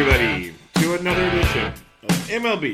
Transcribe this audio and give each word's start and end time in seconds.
Everybody, 0.00 0.54
to 0.74 0.94
another 0.94 1.24
edition 1.24 1.66
of 2.04 2.10
MLB 2.28 2.72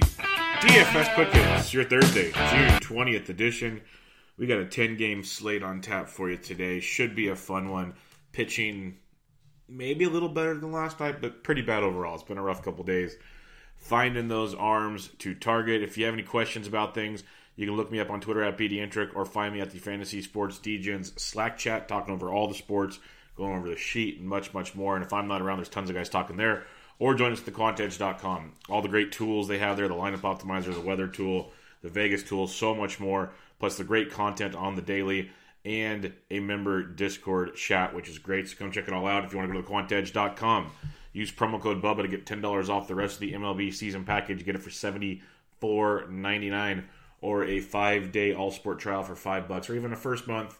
DFS 0.60 1.32
Hits, 1.32 1.72
your 1.72 1.84
Thursday, 1.84 2.24
June 2.32 2.68
20th 2.80 3.30
edition. 3.30 3.80
We 4.36 4.46
got 4.46 4.58
a 4.58 4.66
10 4.66 4.98
game 4.98 5.24
slate 5.24 5.62
on 5.62 5.80
tap 5.80 6.10
for 6.10 6.28
you 6.28 6.36
today. 6.36 6.80
Should 6.80 7.14
be 7.14 7.28
a 7.28 7.34
fun 7.34 7.70
one. 7.70 7.94
Pitching 8.32 8.98
maybe 9.66 10.04
a 10.04 10.10
little 10.10 10.28
better 10.28 10.54
than 10.58 10.70
last 10.70 11.00
night, 11.00 11.22
but 11.22 11.42
pretty 11.42 11.62
bad 11.62 11.82
overall. 11.82 12.14
It's 12.14 12.24
been 12.24 12.36
a 12.36 12.42
rough 12.42 12.62
couple 12.62 12.84
days. 12.84 13.16
Finding 13.76 14.28
those 14.28 14.54
arms 14.54 15.08
to 15.20 15.34
target. 15.34 15.82
If 15.82 15.96
you 15.96 16.04
have 16.04 16.12
any 16.12 16.24
questions 16.24 16.66
about 16.66 16.94
things, 16.94 17.24
you 17.56 17.66
can 17.66 17.74
look 17.74 17.90
me 17.90 18.00
up 18.00 18.10
on 18.10 18.20
Twitter 18.20 18.42
at 18.42 18.58
BDentric 18.58 19.12
or 19.14 19.24
find 19.24 19.54
me 19.54 19.62
at 19.62 19.70
the 19.70 19.78
Fantasy 19.78 20.20
Sports 20.20 20.58
DGens 20.58 21.18
Slack 21.18 21.56
chat, 21.56 21.88
talking 21.88 22.12
over 22.12 22.28
all 22.28 22.48
the 22.48 22.54
sports, 22.54 22.98
going 23.34 23.56
over 23.56 23.70
the 23.70 23.78
sheet, 23.78 24.18
and 24.18 24.28
much, 24.28 24.52
much 24.52 24.74
more. 24.74 24.94
And 24.94 25.02
if 25.02 25.14
I'm 25.14 25.26
not 25.26 25.40
around, 25.40 25.56
there's 25.56 25.70
tons 25.70 25.88
of 25.88 25.96
guys 25.96 26.10
talking 26.10 26.36
there. 26.36 26.64
Or 26.98 27.14
join 27.14 27.32
us 27.32 27.40
at 27.40 27.52
thequantedge.com. 27.52 28.52
All 28.68 28.82
the 28.82 28.88
great 28.88 29.12
tools 29.12 29.48
they 29.48 29.58
have 29.58 29.76
there 29.76 29.88
the 29.88 29.94
lineup 29.94 30.20
optimizer, 30.20 30.72
the 30.72 30.80
weather 30.80 31.08
tool, 31.08 31.52
the 31.82 31.88
Vegas 31.88 32.22
tool, 32.22 32.46
so 32.46 32.74
much 32.74 33.00
more. 33.00 33.32
Plus 33.58 33.76
the 33.76 33.84
great 33.84 34.10
content 34.10 34.54
on 34.54 34.76
the 34.76 34.82
daily 34.82 35.30
and 35.64 36.12
a 36.30 36.40
member 36.40 36.82
Discord 36.82 37.56
chat, 37.56 37.94
which 37.94 38.08
is 38.08 38.18
great. 38.18 38.48
So 38.48 38.56
come 38.56 38.70
check 38.70 38.86
it 38.86 38.94
all 38.94 39.06
out 39.06 39.24
if 39.24 39.32
you 39.32 39.38
want 39.38 39.50
to 39.50 39.54
go 39.54 39.62
to 39.62 39.68
thequantedge.com. 39.68 40.70
Use 41.12 41.32
promo 41.32 41.60
code 41.60 41.80
BUBBA 41.80 42.02
to 42.02 42.08
get 42.08 42.26
$10 42.26 42.68
off 42.68 42.88
the 42.88 42.94
rest 42.94 43.14
of 43.14 43.20
the 43.20 43.32
MLB 43.32 43.72
season 43.72 44.04
package. 44.04 44.44
Get 44.44 44.56
it 44.56 44.62
for 44.62 44.70
$74.99 44.70 46.84
or 47.20 47.44
a 47.44 47.60
five 47.60 48.12
day 48.12 48.34
all 48.34 48.50
sport 48.50 48.78
trial 48.78 49.02
for 49.02 49.14
five 49.14 49.48
bucks, 49.48 49.70
or 49.70 49.74
even 49.74 49.92
a 49.92 49.96
first 49.96 50.26
month 50.26 50.58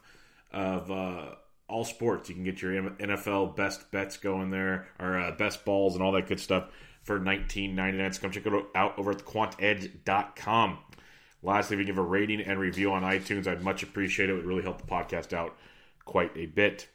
of 0.53 0.91
uh, 0.91 1.35
all 1.69 1.85
sports. 1.85 2.29
You 2.29 2.35
can 2.35 2.45
get 2.45 2.63
your 2.63 2.73
NFL 2.73 3.57
best 3.57 3.91
bets 3.91 4.17
going 4.17 4.51
there, 4.51 4.89
or 4.99 5.19
uh, 5.19 5.31
best 5.33 5.65
balls 5.65 5.95
and 5.95 6.03
all 6.03 6.13
that 6.13 6.27
good 6.27 6.41
stuff 6.41 6.69
for 7.03 7.21
$19.99. 7.21 8.15
So 8.15 8.21
come 8.23 8.31
check 8.31 8.47
it 8.47 8.67
out 8.75 8.99
over 8.99 9.13
at 9.13 9.19
thequantedge.com. 9.19 10.79
Lastly, 11.43 11.75
if 11.75 11.81
you 11.81 11.87
give 11.87 11.99
a 11.99 12.03
rating 12.03 12.41
and 12.41 12.59
review 12.59 12.93
on 12.93 13.03
iTunes, 13.03 13.47
I'd 13.47 13.63
much 13.63 13.83
appreciate 13.83 14.31
it. 14.31 14.33
It 14.33 14.37
would 14.37 14.47
really 14.47 14.63
help 14.63 14.81
the 14.81 14.87
podcast 14.87 15.33
out 15.33 15.57
quite 16.05 16.35
a 16.37 16.47
bit. 16.47 16.89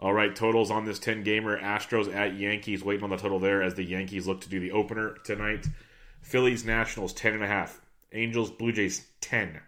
All 0.00 0.12
right, 0.12 0.34
totals 0.34 0.70
on 0.70 0.84
this 0.84 0.98
10 0.98 1.22
gamer. 1.22 1.60
Astros 1.60 2.12
at 2.12 2.34
Yankees, 2.34 2.82
waiting 2.82 3.04
on 3.04 3.10
the 3.10 3.16
total 3.16 3.38
there 3.38 3.62
as 3.62 3.74
the 3.74 3.84
Yankees 3.84 4.26
look 4.26 4.40
to 4.40 4.48
do 4.48 4.58
the 4.58 4.72
opener 4.72 5.16
tonight. 5.24 5.66
Phillies 6.22 6.64
Nationals 6.64 7.14
10.5. 7.14 7.70
Angels 8.12 8.50
Blue 8.50 8.72
Jays 8.72 9.06
10. 9.20 9.60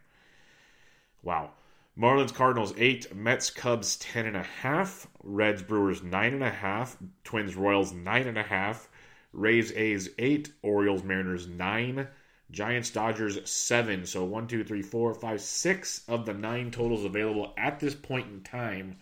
Wow. 1.22 1.50
Marlins 1.97 2.34
Cardinals 2.34 2.75
8. 2.77 3.15
Mets 3.15 3.50
Cubs 3.50 3.97
10.5. 3.99 5.06
Reds 5.22 5.62
Brewers 5.62 6.00
9.5. 6.00 6.97
Twins 7.22 7.55
Royals 7.55 7.93
9.5. 7.93 8.88
Rays 9.32 9.72
A's 9.72 10.09
8. 10.19 10.53
Orioles 10.62 11.04
Mariners 11.04 11.47
9. 11.47 12.09
Giants 12.50 12.91
Dodgers 12.91 13.49
7. 13.49 14.06
So 14.06 14.25
1, 14.25 14.49
2, 14.49 14.65
3, 14.65 14.83
4, 14.83 15.15
5, 15.15 15.41
6 15.41 16.03
of 16.09 16.27
the 16.27 16.34
9 16.34 16.71
totals 16.72 17.04
available 17.04 17.54
at 17.56 17.78
this 17.78 17.94
point 17.94 18.27
in 18.27 18.41
time 18.43 18.97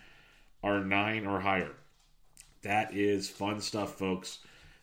are 0.62 0.84
9 0.84 1.26
or 1.26 1.40
higher. 1.40 1.72
That 2.62 2.94
is 2.94 3.28
fun 3.28 3.60
stuff, 3.60 3.94
folks. 3.94 4.38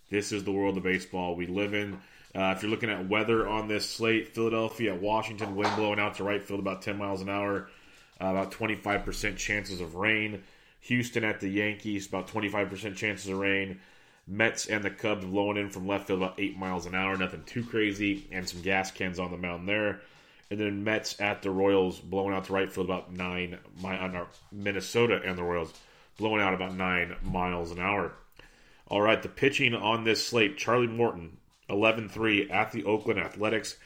This 0.10 0.32
is 0.32 0.44
the 0.44 0.52
world 0.52 0.78
of 0.78 0.84
baseball 0.84 1.36
we 1.36 1.46
live 1.46 1.76
in. 1.76 2.02
Uh, 2.36 2.54
if 2.56 2.64
you're 2.64 2.72
looking 2.72 2.90
at 2.90 3.08
weather 3.08 3.48
on 3.48 3.68
this 3.68 3.90
slate, 3.90 4.34
Philadelphia, 4.34 4.96
Washington, 4.96 5.56
wind 5.56 5.76
blowing 5.76 6.00
out 6.00 6.16
to 6.16 6.24
right 6.24 6.44
field 6.44 6.60
about 6.60 6.82
10 6.82 6.98
miles 6.98 7.22
an 7.22 7.30
hour, 7.30 7.70
uh, 8.22 8.28
about 8.28 8.52
25% 8.52 9.38
chances 9.38 9.82
of 9.82 9.96
rain. 9.96 10.44
Houston 10.82 11.24
at 11.24 11.40
the 11.40 11.50
Yankees, 11.50 12.08
about 12.08 12.28
25% 12.28 12.96
chances 12.96 13.30
of 13.30 13.38
rain. 13.38 13.80
Mets 14.28 14.68
and 14.68 14.84
the 14.84 14.92
Cubs 14.92 15.26
blowing 15.26 15.58
in 15.58 15.70
from 15.70 15.88
left 15.88 16.08
field 16.08 16.22
about 16.22 16.40
8 16.40 16.58
miles 16.58 16.86
an 16.86 16.94
hour, 16.94 17.18
nothing 17.18 17.44
too 17.46 17.64
crazy, 17.64 18.28
and 18.32 18.48
some 18.48 18.62
gas 18.62 18.92
cans 18.92 19.20
on 19.20 19.32
the 19.32 19.38
mound 19.38 19.68
there. 19.68 20.02
And 20.52 20.60
then 20.60 20.84
Mets 20.84 21.20
at 21.20 21.42
the 21.42 21.52
Royals 21.52 22.00
blowing 22.00 22.34
out 22.34 22.46
to 22.46 22.54
right 22.54 22.72
field 22.72 22.88
about 22.88 23.12
9 23.12 23.58
miles. 23.82 24.28
Minnesota 24.52 25.22
and 25.26 25.38
the 25.38 25.44
Royals 25.44 25.74
blowing 26.18 26.42
out 26.42 26.54
about 26.54 26.76
9 26.76 27.16
miles 27.24 27.72
an 27.72 27.80
hour. 27.80 28.14
All 28.88 29.02
right, 29.02 29.22
the 29.22 29.30
pitching 29.30 29.76
on 29.76 30.04
this 30.04 30.26
slate 30.26 30.58
Charlie 30.58 30.88
Morton, 30.88 31.38
11 31.70 32.10
3 32.10 32.50
at 32.50 32.72
the 32.72 32.84
Oakland 32.84 33.20
Athletics. 33.20 33.78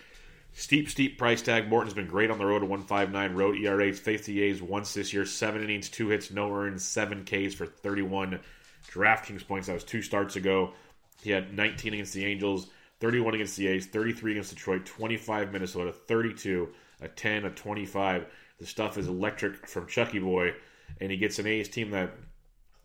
Steep, 0.55 0.87
steep 0.87 1.17
price 1.17 1.41
tag. 1.41 1.67
Morton's 1.67 1.95
been 1.95 2.07
great 2.07 2.29
on 2.29 2.37
the 2.37 2.45
road 2.45 2.61
at 2.63 2.69
159. 2.69 3.33
Road 3.35 3.57
ERAs, 3.57 3.99
faced 3.99 4.25
the 4.25 4.41
A's 4.43 4.61
once 4.61 4.93
this 4.93 5.11
year. 5.11 5.25
Seven 5.25 5.63
innings, 5.63 5.89
two 5.89 6.09
hits, 6.09 6.29
no 6.29 6.53
earned, 6.53 6.79
seven 6.79 7.25
Ks 7.25 7.55
for 7.55 7.65
31 7.65 8.39
DraftKings 8.91 9.47
points. 9.47 9.67
That 9.67 9.73
was 9.73 9.83
two 9.83 10.03
starts 10.03 10.35
ago. 10.35 10.73
He 11.23 11.31
had 11.31 11.55
19 11.55 11.93
against 11.93 12.13
the 12.13 12.25
Angels, 12.25 12.67
31 12.99 13.33
against 13.35 13.57
the 13.57 13.67
A's, 13.67 13.87
33 13.87 14.33
against 14.33 14.51
Detroit, 14.51 14.85
25 14.85 15.51
Minnesota, 15.51 15.91
32, 15.91 16.69
a 17.01 17.07
10, 17.07 17.45
a 17.45 17.49
25. 17.49 18.25
The 18.59 18.65
stuff 18.65 18.97
is 18.97 19.07
electric 19.07 19.67
from 19.67 19.87
Chucky 19.87 20.19
Boy. 20.19 20.53
And 21.01 21.09
he 21.09 21.17
gets 21.17 21.39
an 21.39 21.47
A's 21.47 21.67
team 21.67 21.89
that 21.91 22.11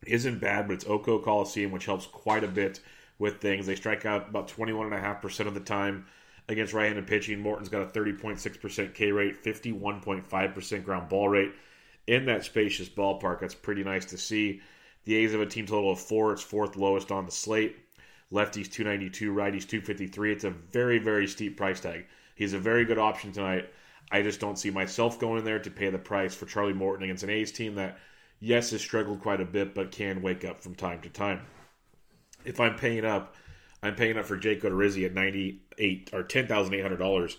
isn't 0.06 0.40
bad, 0.40 0.68
but 0.68 0.74
it's 0.74 0.86
O.co 0.86 1.18
Coliseum, 1.18 1.70
which 1.70 1.84
helps 1.84 2.06
quite 2.06 2.44
a 2.44 2.48
bit 2.48 2.80
with 3.18 3.40
things. 3.40 3.66
They 3.66 3.74
strike 3.74 4.06
out 4.06 4.28
about 4.30 4.48
21.5% 4.48 5.46
of 5.46 5.54
the 5.54 5.60
time 5.60 6.06
against 6.48 6.72
right 6.72 6.86
handed 6.86 7.06
pitching. 7.06 7.40
Morton's 7.40 7.68
got 7.68 7.82
a 7.82 7.86
30.6% 7.86 8.94
K 8.94 9.12
rate, 9.12 9.42
51.5% 9.42 10.84
ground 10.84 11.08
ball 11.08 11.28
rate 11.28 11.52
in 12.06 12.24
that 12.26 12.44
spacious 12.44 12.88
ballpark. 12.88 13.40
That's 13.40 13.54
pretty 13.54 13.84
nice 13.84 14.06
to 14.06 14.18
see. 14.18 14.60
The 15.04 15.16
A's 15.16 15.32
have 15.32 15.40
a 15.40 15.46
team 15.46 15.66
total 15.66 15.92
of 15.92 16.00
four. 16.00 16.32
It's 16.32 16.42
fourth 16.42 16.76
lowest 16.76 17.12
on 17.12 17.26
the 17.26 17.32
slate. 17.32 17.76
Lefties 18.32 18.70
292, 18.70 19.32
righties 19.32 19.66
253. 19.66 20.32
It's 20.32 20.44
a 20.44 20.50
very, 20.50 20.98
very 20.98 21.26
steep 21.26 21.56
price 21.56 21.80
tag. 21.80 22.06
He's 22.34 22.52
a 22.52 22.58
very 22.58 22.84
good 22.84 22.98
option 22.98 23.32
tonight. 23.32 23.70
I 24.10 24.22
just 24.22 24.40
don't 24.40 24.58
see 24.58 24.70
myself 24.70 25.18
going 25.18 25.38
in 25.38 25.44
there 25.44 25.58
to 25.58 25.70
pay 25.70 25.90
the 25.90 25.98
price 25.98 26.34
for 26.34 26.46
Charlie 26.46 26.72
Morton 26.72 27.04
against 27.04 27.24
an 27.24 27.30
A's 27.30 27.52
team 27.52 27.74
that, 27.74 27.98
yes, 28.40 28.70
has 28.70 28.80
struggled 28.80 29.20
quite 29.20 29.40
a 29.40 29.46
bit, 29.46 29.74
but 29.74 29.90
can 29.90 30.22
wake 30.22 30.44
up 30.44 30.58
from 30.58 30.74
time 30.74 31.00
to 31.02 31.08
time. 31.08 31.40
If 32.44 32.60
I'm 32.60 32.76
paying 32.76 33.04
up, 33.04 33.34
I'm 33.82 33.94
paying 33.94 34.18
up 34.18 34.26
for 34.26 34.36
Jake 34.36 34.62
Odorizzi 34.62 35.04
at 35.06 35.14
ninety 35.14 35.60
eight 35.78 36.10
or 36.12 36.22
ten 36.22 36.46
thousand 36.46 36.74
eight 36.74 36.82
hundred 36.82 36.98
dollars. 36.98 37.36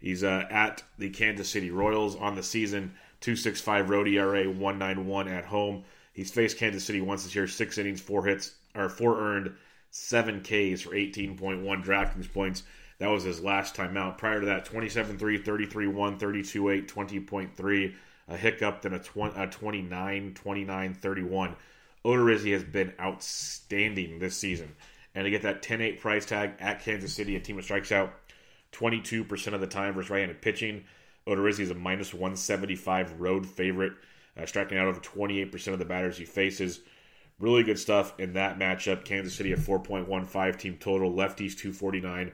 He's 0.00 0.24
uh, 0.24 0.46
at 0.50 0.82
the 0.98 1.10
Kansas 1.10 1.48
City 1.48 1.70
Royals 1.70 2.16
on 2.16 2.34
the 2.34 2.42
season, 2.42 2.94
two 3.20 3.36
six 3.36 3.60
five 3.60 3.90
road 3.90 4.08
ERA, 4.08 4.50
one 4.50 4.78
nine 4.78 5.06
one 5.06 5.28
at 5.28 5.44
home. 5.44 5.84
He's 6.12 6.30
faced 6.30 6.58
Kansas 6.58 6.84
City 6.84 7.00
once 7.00 7.24
this 7.24 7.34
year, 7.34 7.46
six 7.46 7.78
innings, 7.78 8.00
four 8.00 8.24
hits, 8.24 8.54
or 8.74 8.88
four 8.88 9.18
earned, 9.18 9.54
seven 9.90 10.40
Ks 10.40 10.82
for 10.82 10.94
eighteen 10.94 11.36
point 11.36 11.62
one 11.62 11.82
DraftKings 11.82 12.32
points. 12.32 12.62
That 12.98 13.10
was 13.10 13.24
his 13.24 13.42
last 13.42 13.74
time 13.74 13.96
out. 13.96 14.18
Prior 14.18 14.38
to 14.38 14.46
that, 14.46 14.64
27 14.64 15.18
3, 15.18 15.38
33 15.38 15.86
1, 15.88 16.18
32 16.20 16.68
8, 16.68 16.88
20.3, 16.88 17.94
a 18.28 18.36
hiccup, 18.36 18.82
then 18.82 18.92
a, 18.92 19.00
20, 19.00 19.42
a 19.42 19.48
29 19.48 20.34
29 20.34 20.94
31. 20.94 21.56
Odorizzi 22.04 22.52
has 22.52 22.62
been 22.62 22.92
outstanding 23.00 24.20
this 24.20 24.36
season. 24.36 24.76
And 25.14 25.24
to 25.24 25.30
get 25.30 25.42
that 25.42 25.62
10 25.62 25.80
8 25.80 26.00
price 26.00 26.24
tag 26.24 26.52
at 26.58 26.82
Kansas 26.82 27.12
City, 27.12 27.36
a 27.36 27.40
team 27.40 27.56
that 27.56 27.64
strikes 27.64 27.92
out 27.92 28.14
22% 28.72 29.52
of 29.52 29.60
the 29.60 29.66
time 29.66 29.94
versus 29.94 30.10
right 30.10 30.20
handed 30.20 30.40
pitching. 30.40 30.84
Odorizzi 31.26 31.60
is 31.60 31.70
a 31.70 31.74
minus 31.74 32.12
175 32.12 33.20
road 33.20 33.46
favorite, 33.46 33.92
uh, 34.36 34.46
striking 34.46 34.78
out 34.78 34.88
over 34.88 35.00
28% 35.00 35.72
of 35.72 35.78
the 35.78 35.84
batters 35.84 36.16
he 36.16 36.24
faces. 36.24 36.80
Really 37.38 37.62
good 37.62 37.78
stuff 37.78 38.18
in 38.18 38.32
that 38.34 38.58
matchup. 38.58 39.04
Kansas 39.04 39.34
City 39.34 39.52
at 39.52 39.58
4.15 39.58 40.58
team 40.58 40.76
total, 40.78 41.12
lefties 41.12 41.56
249, 41.56 42.32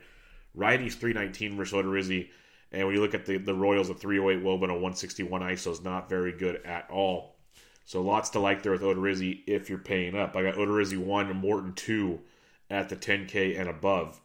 righties 0.56 0.94
319 0.94 1.56
versus 1.56 1.74
Odorizzi. 1.74 2.28
And 2.72 2.86
when 2.86 2.94
you 2.94 3.00
look 3.00 3.14
at 3.14 3.26
the, 3.26 3.38
the 3.38 3.54
Royals, 3.54 3.90
a 3.90 3.94
308 3.94 4.44
Woba 4.44 4.64
a 4.64 4.74
161 4.74 5.40
ISO 5.40 5.72
is 5.72 5.82
not 5.82 6.08
very 6.08 6.32
good 6.32 6.60
at 6.64 6.88
all. 6.90 7.36
So 7.84 8.02
lots 8.02 8.30
to 8.30 8.38
like 8.38 8.62
there 8.62 8.72
with 8.72 8.82
Odorizzi 8.82 9.40
if 9.46 9.70
you're 9.70 9.78
paying 9.78 10.14
up. 10.14 10.36
I 10.36 10.42
got 10.42 10.56
Odorizzi 10.56 10.98
1 10.98 11.30
and 11.30 11.40
Morton 11.40 11.72
2 11.72 12.20
at 12.70 12.88
the 12.88 12.96
10K 12.96 13.58
and 13.58 13.68
above. 13.68 14.20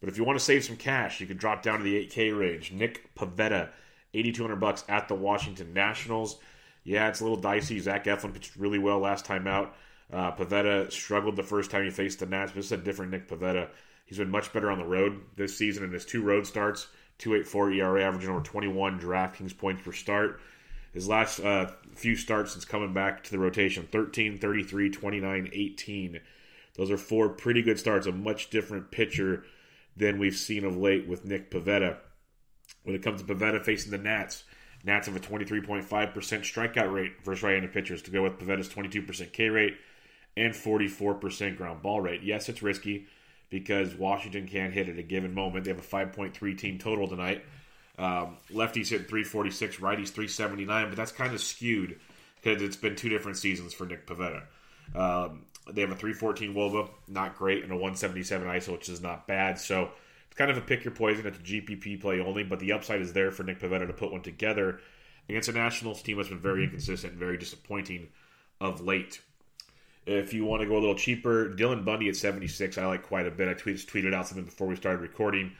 But 0.00 0.08
if 0.08 0.16
you 0.16 0.24
want 0.24 0.38
to 0.38 0.44
save 0.44 0.64
some 0.64 0.76
cash, 0.76 1.20
you 1.20 1.26
can 1.26 1.36
drop 1.36 1.62
down 1.62 1.78
to 1.78 1.84
the 1.84 2.06
8K 2.06 2.38
range. 2.38 2.72
Nick 2.72 3.14
Pivetta, 3.14 3.70
8200 4.14 4.56
bucks 4.56 4.84
at 4.88 5.08
the 5.08 5.14
Washington 5.14 5.72
Nationals. 5.74 6.38
Yeah, 6.84 7.08
it's 7.08 7.20
a 7.20 7.24
little 7.24 7.40
dicey. 7.40 7.78
Zach 7.78 8.04
Eflin 8.04 8.32
pitched 8.32 8.56
really 8.56 8.78
well 8.78 8.98
last 8.98 9.24
time 9.24 9.46
out. 9.46 9.74
Uh, 10.12 10.32
Pivetta 10.32 10.90
struggled 10.90 11.36
the 11.36 11.42
first 11.42 11.70
time 11.70 11.84
he 11.84 11.90
faced 11.90 12.18
the 12.18 12.26
Nats, 12.26 12.52
but 12.52 12.56
this 12.56 12.66
is 12.66 12.72
a 12.72 12.76
different 12.78 13.12
Nick 13.12 13.28
Pivetta. 13.28 13.68
He's 14.06 14.18
been 14.18 14.30
much 14.30 14.52
better 14.52 14.70
on 14.70 14.78
the 14.78 14.84
road 14.84 15.20
this 15.36 15.56
season 15.56 15.84
in 15.84 15.92
his 15.92 16.04
two 16.04 16.22
road 16.22 16.46
starts. 16.46 16.88
2.84 17.20 17.76
ERA, 17.76 18.02
averaging 18.02 18.30
over 18.30 18.40
21 18.40 18.98
DraftKings 18.98 19.56
points 19.56 19.82
per 19.82 19.92
start. 19.92 20.40
His 20.92 21.06
last 21.06 21.38
uh, 21.40 21.70
few 21.94 22.16
starts 22.16 22.52
since 22.52 22.64
coming 22.64 22.92
back 22.92 23.22
to 23.24 23.30
the 23.30 23.38
rotation 23.38 23.86
13, 23.92 24.38
33, 24.38 24.90
29, 24.90 25.50
18. 25.52 26.20
Those 26.76 26.90
are 26.90 26.96
four 26.96 27.28
pretty 27.30 27.62
good 27.62 27.78
starts. 27.78 28.06
A 28.06 28.12
much 28.12 28.50
different 28.50 28.90
pitcher 28.90 29.44
than 29.96 30.18
we've 30.18 30.36
seen 30.36 30.64
of 30.64 30.76
late 30.76 31.06
with 31.06 31.24
Nick 31.24 31.50
Pivetta. 31.50 31.98
When 32.84 32.94
it 32.94 33.02
comes 33.02 33.22
to 33.22 33.34
Pivetta 33.34 33.62
facing 33.64 33.90
the 33.90 33.98
Nats, 33.98 34.44
Nats 34.84 35.06
have 35.06 35.16
a 35.16 35.20
23.5% 35.20 35.84
strikeout 35.84 36.92
rate 36.92 37.12
versus 37.24 37.42
right-handed 37.42 37.72
pitchers 37.72 38.02
to 38.02 38.10
go 38.10 38.22
with 38.22 38.38
Pivetta's 38.38 38.68
22% 38.68 39.32
K 39.32 39.48
rate 39.50 39.76
and 40.36 40.54
44% 40.54 41.56
ground 41.56 41.82
ball 41.82 42.00
rate. 42.00 42.22
Yes, 42.22 42.48
it's 42.48 42.62
risky 42.62 43.06
because 43.50 43.94
Washington 43.94 44.46
can't 44.46 44.72
hit 44.72 44.88
at 44.88 44.98
a 44.98 45.02
given 45.02 45.34
moment. 45.34 45.64
They 45.64 45.70
have 45.70 45.80
a 45.80 45.82
5.3 45.82 46.56
team 46.56 46.78
total 46.78 47.08
tonight. 47.08 47.44
Um, 47.98 48.38
lefties 48.50 48.88
hit 48.88 49.08
346, 49.08 49.76
righties 49.76 50.08
379, 50.08 50.88
but 50.88 50.96
that's 50.96 51.12
kind 51.12 51.34
of 51.34 51.40
skewed 51.40 52.00
because 52.40 52.62
it's 52.62 52.76
been 52.76 52.96
two 52.96 53.10
different 53.10 53.36
seasons 53.36 53.74
for 53.74 53.84
Nick 53.84 54.06
Pivetta. 54.06 54.44
Um, 54.94 55.44
they 55.74 55.82
have 55.82 55.90
a 55.90 55.96
314 55.96 56.54
Woba, 56.54 56.88
not 57.08 57.36
great, 57.36 57.62
and 57.62 57.72
a 57.72 57.76
177 57.76 58.46
ISO, 58.46 58.72
which 58.72 58.88
is 58.88 59.00
not 59.00 59.26
bad. 59.26 59.58
So 59.58 59.90
it's 60.26 60.36
kind 60.36 60.50
of 60.50 60.56
a 60.56 60.60
pick 60.60 60.84
your 60.84 60.94
poison. 60.94 61.26
It's 61.26 61.38
a 61.38 61.40
GPP 61.40 62.00
play 62.00 62.20
only, 62.20 62.44
but 62.44 62.60
the 62.60 62.72
upside 62.72 63.00
is 63.00 63.12
there 63.12 63.30
for 63.30 63.42
Nick 63.42 63.60
Pivetta 63.60 63.86
to 63.86 63.92
put 63.92 64.12
one 64.12 64.22
together 64.22 64.80
against 65.28 65.48
a 65.48 65.52
Nationals 65.52 66.02
team 66.02 66.16
that's 66.16 66.28
been 66.28 66.38
very 66.38 66.64
inconsistent 66.64 67.12
and 67.12 67.20
very 67.20 67.36
disappointing 67.36 68.08
of 68.60 68.80
late. 68.80 69.20
If 70.06 70.32
you 70.34 70.44
want 70.44 70.62
to 70.62 70.66
go 70.66 70.74
a 70.74 70.80
little 70.80 70.94
cheaper, 70.94 71.50
Dylan 71.50 71.84
Bundy 71.84 72.08
at 72.08 72.16
76, 72.16 72.78
I 72.78 72.86
like 72.86 73.02
quite 73.02 73.26
a 73.26 73.30
bit. 73.30 73.48
I 73.48 73.54
tweeted, 73.54 73.86
tweeted 73.86 74.14
out 74.14 74.26
something 74.26 74.44
before 74.44 74.66
we 74.66 74.76
started 74.76 75.00
recording. 75.00 75.52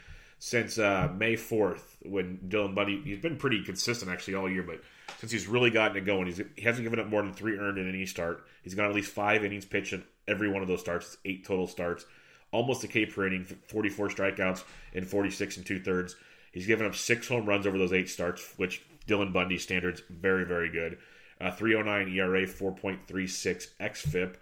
Since 0.42 0.78
uh, 0.78 1.12
May 1.14 1.34
4th, 1.34 1.82
when 2.02 2.38
Dylan 2.48 2.74
Bundy, 2.74 3.02
he's 3.04 3.18
been 3.18 3.36
pretty 3.36 3.62
consistent 3.62 4.10
actually 4.10 4.36
all 4.36 4.50
year, 4.50 4.62
but 4.62 4.80
since 5.18 5.30
he's 5.30 5.46
really 5.46 5.68
gotten 5.68 5.98
it 5.98 6.06
going, 6.06 6.26
he 6.56 6.62
hasn't 6.62 6.82
given 6.82 6.98
up 6.98 7.08
more 7.08 7.20
than 7.20 7.34
three 7.34 7.58
earned 7.58 7.76
in 7.76 7.86
any 7.86 8.06
start. 8.06 8.46
He's 8.62 8.74
got 8.74 8.88
at 8.88 8.94
least 8.94 9.12
five 9.12 9.44
innings 9.44 9.66
pitched 9.66 9.92
in 9.92 10.02
every 10.26 10.48
one 10.48 10.62
of 10.62 10.68
those 10.68 10.80
starts. 10.80 11.08
It's 11.08 11.16
eight 11.26 11.44
total 11.44 11.66
starts, 11.66 12.06
almost 12.52 12.82
a 12.84 12.88
K 12.88 13.04
per 13.04 13.26
inning, 13.26 13.44
44 13.44 14.08
strikeouts 14.08 14.64
in 14.94 15.04
46 15.04 15.58
and 15.58 15.66
two 15.66 15.78
thirds. 15.78 16.16
He's 16.52 16.66
given 16.66 16.86
up 16.86 16.94
six 16.94 17.28
home 17.28 17.44
runs 17.44 17.66
over 17.66 17.76
those 17.76 17.92
eight 17.92 18.08
starts, 18.08 18.54
which 18.56 18.82
Dylan 19.06 19.34
Bundy 19.34 19.58
standards 19.58 20.02
very, 20.08 20.46
very 20.46 20.70
good. 20.70 20.96
Uh, 21.38 21.50
309 21.50 22.16
ERA, 22.16 22.46
4.36 22.46 23.68
xFIP, 23.78 24.36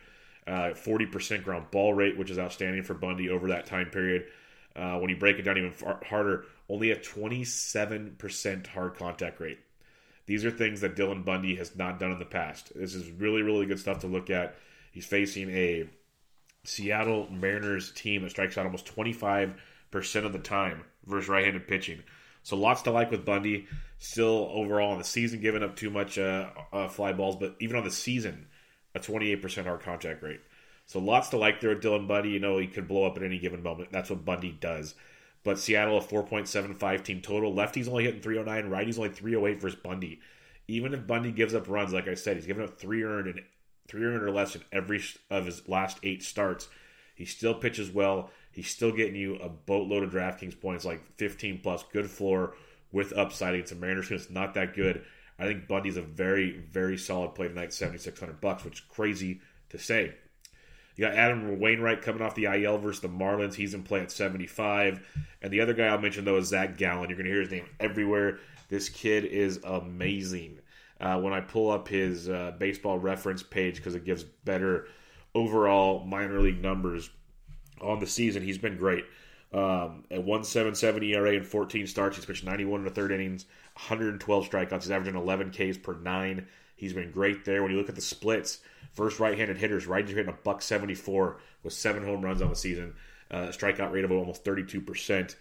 uh, 0.46 0.74
40% 0.74 1.42
ground 1.42 1.66
ball 1.72 1.92
rate, 1.92 2.16
which 2.16 2.30
is 2.30 2.38
outstanding 2.38 2.84
for 2.84 2.94
Bundy 2.94 3.28
over 3.28 3.48
that 3.48 3.66
time 3.66 3.90
period. 3.90 4.26
Uh, 4.78 4.98
when 4.98 5.10
you 5.10 5.16
break 5.16 5.38
it 5.38 5.42
down 5.42 5.58
even 5.58 5.72
far 5.72 6.00
harder, 6.06 6.44
only 6.68 6.92
a 6.92 6.96
27% 6.96 8.66
hard 8.68 8.94
contact 8.94 9.40
rate. 9.40 9.58
These 10.26 10.44
are 10.44 10.50
things 10.50 10.82
that 10.82 10.94
Dylan 10.94 11.24
Bundy 11.24 11.56
has 11.56 11.74
not 11.74 11.98
done 11.98 12.12
in 12.12 12.18
the 12.18 12.24
past. 12.24 12.72
This 12.76 12.94
is 12.94 13.10
really, 13.10 13.42
really 13.42 13.66
good 13.66 13.80
stuff 13.80 14.00
to 14.00 14.06
look 14.06 14.30
at. 14.30 14.56
He's 14.92 15.06
facing 15.06 15.50
a 15.50 15.88
Seattle 16.64 17.28
Mariners 17.30 17.92
team 17.92 18.22
that 18.22 18.30
strikes 18.30 18.58
out 18.58 18.66
almost 18.66 18.94
25% 18.94 19.54
of 20.24 20.32
the 20.32 20.38
time 20.38 20.84
versus 21.06 21.28
right 21.28 21.44
handed 21.44 21.66
pitching. 21.66 22.02
So 22.42 22.56
lots 22.56 22.82
to 22.82 22.90
like 22.90 23.10
with 23.10 23.24
Bundy. 23.24 23.66
Still, 23.98 24.50
overall, 24.52 24.92
in 24.92 24.98
the 24.98 25.04
season, 25.04 25.40
giving 25.40 25.62
up 25.62 25.76
too 25.76 25.90
much 25.90 26.18
uh, 26.18 26.50
uh, 26.72 26.88
fly 26.88 27.12
balls, 27.12 27.36
but 27.36 27.56
even 27.58 27.76
on 27.76 27.84
the 27.84 27.90
season, 27.90 28.46
a 28.94 29.00
28% 29.00 29.64
hard 29.64 29.80
contact 29.80 30.22
rate. 30.22 30.40
So 30.88 30.98
lots 30.98 31.28
to 31.28 31.36
like 31.36 31.60
there 31.60 31.70
with 31.70 31.82
Dylan 31.82 32.08
Bundy. 32.08 32.30
You 32.30 32.40
know, 32.40 32.56
he 32.58 32.66
could 32.66 32.88
blow 32.88 33.04
up 33.04 33.16
at 33.18 33.22
any 33.22 33.38
given 33.38 33.62
moment. 33.62 33.92
That's 33.92 34.08
what 34.08 34.24
Bundy 34.24 34.56
does. 34.58 34.94
But 35.44 35.58
Seattle, 35.58 35.98
a 35.98 36.02
4.75 36.02 37.04
team 37.04 37.20
total. 37.20 37.54
Lefty's 37.54 37.88
only 37.88 38.04
hitting 38.04 38.22
309. 38.22 38.70
Righty's 38.70 38.98
only 38.98 39.10
308 39.10 39.60
versus 39.60 39.78
Bundy. 39.82 40.20
Even 40.66 40.94
if 40.94 41.06
Bundy 41.06 41.30
gives 41.30 41.54
up 41.54 41.68
runs, 41.68 41.92
like 41.92 42.08
I 42.08 42.14
said, 42.14 42.36
he's 42.36 42.46
given 42.46 42.64
up 42.64 42.78
three 42.78 43.02
earned 43.02 43.28
and 43.28 43.40
three 43.86 44.04
earned 44.04 44.22
or 44.22 44.30
less 44.30 44.56
in 44.56 44.62
every 44.72 45.02
of 45.30 45.46
his 45.46 45.68
last 45.68 45.98
eight 46.02 46.22
starts. 46.22 46.68
He 47.14 47.26
still 47.26 47.54
pitches 47.54 47.90
well. 47.90 48.30
He's 48.50 48.68
still 48.68 48.90
getting 48.90 49.14
you 49.14 49.36
a 49.36 49.48
boatload 49.48 50.04
of 50.04 50.10
DraftKings 50.10 50.58
points, 50.58 50.84
like 50.86 51.02
15 51.16 51.60
plus, 51.62 51.84
good 51.92 52.10
floor 52.10 52.54
with 52.92 53.16
upside 53.16 53.54
against 53.54 53.72
a 53.72 53.76
Mariners 53.76 54.08
that's 54.08 54.30
not 54.30 54.54
that 54.54 54.74
good. 54.74 55.04
I 55.38 55.44
think 55.44 55.68
Bundy's 55.68 55.98
a 55.98 56.02
very, 56.02 56.52
very 56.52 56.96
solid 56.96 57.34
play 57.34 57.48
tonight, 57.48 57.74
7,600 57.74 58.40
bucks, 58.40 58.64
which 58.64 58.78
is 58.78 58.84
crazy 58.88 59.40
to 59.70 59.78
say. 59.78 60.14
You 60.98 61.04
got 61.04 61.14
Adam 61.14 61.60
Wainwright 61.60 62.02
coming 62.02 62.22
off 62.22 62.34
the 62.34 62.46
IL 62.46 62.76
versus 62.78 63.00
the 63.00 63.08
Marlins. 63.08 63.54
He's 63.54 63.72
in 63.72 63.84
play 63.84 64.00
at 64.00 64.10
75. 64.10 65.00
And 65.40 65.52
the 65.52 65.60
other 65.60 65.72
guy 65.72 65.86
I'll 65.86 65.98
mention, 66.00 66.24
though, 66.24 66.38
is 66.38 66.48
Zach 66.48 66.76
Gallen. 66.76 67.08
You're 67.08 67.16
going 67.16 67.26
to 67.26 67.30
hear 67.30 67.40
his 67.40 67.52
name 67.52 67.66
everywhere. 67.78 68.40
This 68.68 68.88
kid 68.88 69.24
is 69.24 69.60
amazing. 69.62 70.58
Uh, 71.00 71.20
when 71.20 71.32
I 71.32 71.40
pull 71.40 71.70
up 71.70 71.86
his 71.86 72.28
uh, 72.28 72.52
baseball 72.58 72.98
reference 72.98 73.44
page, 73.44 73.76
because 73.76 73.94
it 73.94 74.04
gives 74.04 74.24
better 74.24 74.88
overall 75.36 76.04
minor 76.04 76.40
league 76.40 76.60
numbers 76.60 77.10
on 77.80 78.00
the 78.00 78.06
season, 78.06 78.42
he's 78.42 78.58
been 78.58 78.76
great. 78.76 79.04
Um, 79.54 80.02
at 80.10 80.24
177 80.24 81.04
ERA 81.04 81.34
in 81.34 81.44
14 81.44 81.86
starts, 81.86 82.16
he's 82.16 82.26
pitched 82.26 82.42
91 82.42 82.80
in 82.80 82.84
the 82.84 82.90
third 82.90 83.12
innings, 83.12 83.46
112 83.74 84.50
strikeouts. 84.50 84.82
He's 84.82 84.90
averaging 84.90 85.14
11 85.14 85.52
Ks 85.52 85.78
per 85.78 85.94
nine. 85.94 86.48
He's 86.74 86.92
been 86.92 87.12
great 87.12 87.44
there. 87.44 87.62
When 87.62 87.70
you 87.70 87.78
look 87.78 87.88
at 87.88 87.94
the 87.94 88.00
splits, 88.00 88.58
first 88.92 89.20
right-handed 89.20 89.56
hitters, 89.56 89.86
are 89.86 89.96
hitting 89.96 90.28
a 90.28 90.32
buck 90.32 90.62
74 90.62 91.38
with 91.62 91.72
seven 91.72 92.04
home 92.04 92.22
runs 92.22 92.42
on 92.42 92.50
the 92.50 92.56
season, 92.56 92.94
uh, 93.30 93.48
strikeout 93.48 93.92
rate 93.92 94.04
of 94.04 94.12
almost 94.12 94.44
32 94.44 94.80
percent. 94.80 95.36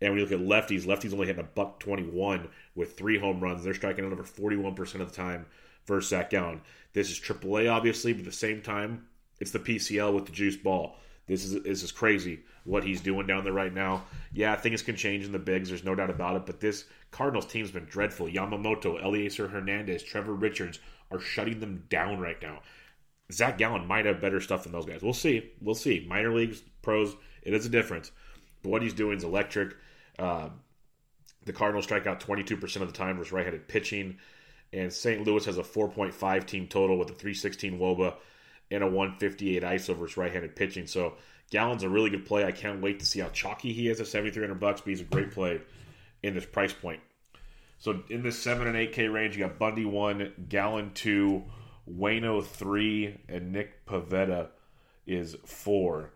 And 0.00 0.10
when 0.10 0.18
you 0.18 0.26
look 0.26 0.32
at 0.32 0.46
lefties, 0.46 0.84
lefties 0.84 1.12
only 1.12 1.26
hitting 1.26 1.44
a 1.44 1.48
buck 1.48 1.78
21 1.78 2.48
with 2.74 2.96
three 2.96 3.18
home 3.18 3.40
runs. 3.40 3.62
They're 3.62 3.74
striking 3.74 4.04
out 4.04 4.12
over 4.12 4.24
41 4.24 4.74
percent 4.74 5.02
of 5.02 5.10
the 5.10 5.16
time 5.16 5.46
versus 5.86 6.10
Zach 6.10 6.30
Gallen. 6.30 6.60
This 6.92 7.10
is 7.10 7.20
AAA, 7.20 7.72
obviously, 7.72 8.12
but 8.12 8.20
at 8.20 8.26
the 8.26 8.32
same 8.32 8.62
time, 8.62 9.06
it's 9.40 9.50
the 9.50 9.58
PCL 9.58 10.14
with 10.14 10.26
the 10.26 10.32
juice 10.32 10.56
ball. 10.56 10.96
This 11.26 11.44
is 11.44 11.62
this 11.62 11.82
is 11.82 11.92
crazy 11.92 12.40
what 12.64 12.84
he's 12.84 13.00
doing 13.00 13.26
down 13.26 13.44
there 13.44 13.52
right 13.52 13.72
now. 13.72 14.04
Yeah, 14.32 14.56
things 14.56 14.82
can 14.82 14.96
change 14.96 15.24
in 15.24 15.32
the 15.32 15.38
bigs. 15.38 15.68
There's 15.68 15.84
no 15.84 15.94
doubt 15.94 16.10
about 16.10 16.36
it. 16.36 16.46
But 16.46 16.60
this 16.60 16.84
Cardinals 17.10 17.46
team's 17.46 17.70
been 17.70 17.84
dreadful. 17.84 18.26
Yamamoto, 18.26 19.02
Elieser 19.02 19.50
Hernandez, 19.50 20.02
Trevor 20.02 20.34
Richards 20.34 20.80
are 21.10 21.20
shutting 21.20 21.60
them 21.60 21.84
down 21.88 22.18
right 22.18 22.40
now. 22.42 22.60
Zach 23.32 23.58
Gallen 23.58 23.86
might 23.86 24.06
have 24.06 24.20
better 24.20 24.40
stuff 24.40 24.64
than 24.64 24.72
those 24.72 24.86
guys. 24.86 25.02
We'll 25.02 25.12
see. 25.12 25.50
We'll 25.60 25.74
see. 25.74 26.04
Minor 26.08 26.34
leagues, 26.34 26.62
pros, 26.82 27.14
it 27.42 27.54
is 27.54 27.66
a 27.66 27.70
difference. 27.70 28.10
But 28.62 28.70
what 28.70 28.82
he's 28.82 28.94
doing 28.94 29.18
is 29.18 29.24
electric. 29.24 29.74
Uh, 30.18 30.50
the 31.44 31.52
Cardinals 31.52 31.84
strike 31.84 32.06
out 32.06 32.20
22% 32.20 32.62
of 32.76 32.86
the 32.86 32.92
time 32.92 33.16
versus 33.16 33.32
right-handed 33.32 33.68
pitching. 33.68 34.18
And 34.72 34.92
St. 34.92 35.26
Louis 35.26 35.44
has 35.44 35.58
a 35.58 35.62
4.5 35.62 36.46
team 36.46 36.68
total 36.68 36.98
with 36.98 37.10
a 37.10 37.14
316 37.14 37.78
Woba 37.78 38.14
and 38.70 38.82
a 38.82 38.86
158 38.86 39.62
ISO 39.62 39.96
versus 39.96 40.16
right-handed 40.16 40.56
pitching. 40.56 40.86
So 40.86 41.14
Gallen's 41.50 41.82
a 41.82 41.88
really 41.88 42.10
good 42.10 42.24
play. 42.24 42.44
I 42.44 42.52
can't 42.52 42.80
wait 42.80 43.00
to 43.00 43.06
see 43.06 43.20
how 43.20 43.28
chalky 43.28 43.72
he 43.72 43.88
is 43.88 44.00
at 44.00 44.06
7,300 44.06 44.58
bucks. 44.58 44.80
But 44.80 44.90
he's 44.90 45.00
a 45.00 45.04
great 45.04 45.32
play 45.32 45.60
in 46.22 46.34
this 46.34 46.46
price 46.46 46.72
point. 46.72 47.00
So 47.78 48.02
in 48.08 48.22
this 48.22 48.38
seven 48.38 48.68
and 48.68 48.76
eight 48.76 48.92
K 48.92 49.08
range, 49.08 49.36
you 49.36 49.44
got 49.44 49.58
Bundy 49.58 49.84
one, 49.84 50.32
Gallen 50.48 50.92
two, 50.94 51.42
Wayno 51.88 52.44
three, 52.44 53.18
and 53.28 53.52
Nick 53.52 53.86
Pivetta 53.86 54.48
is 55.06 55.36
four. 55.44 56.10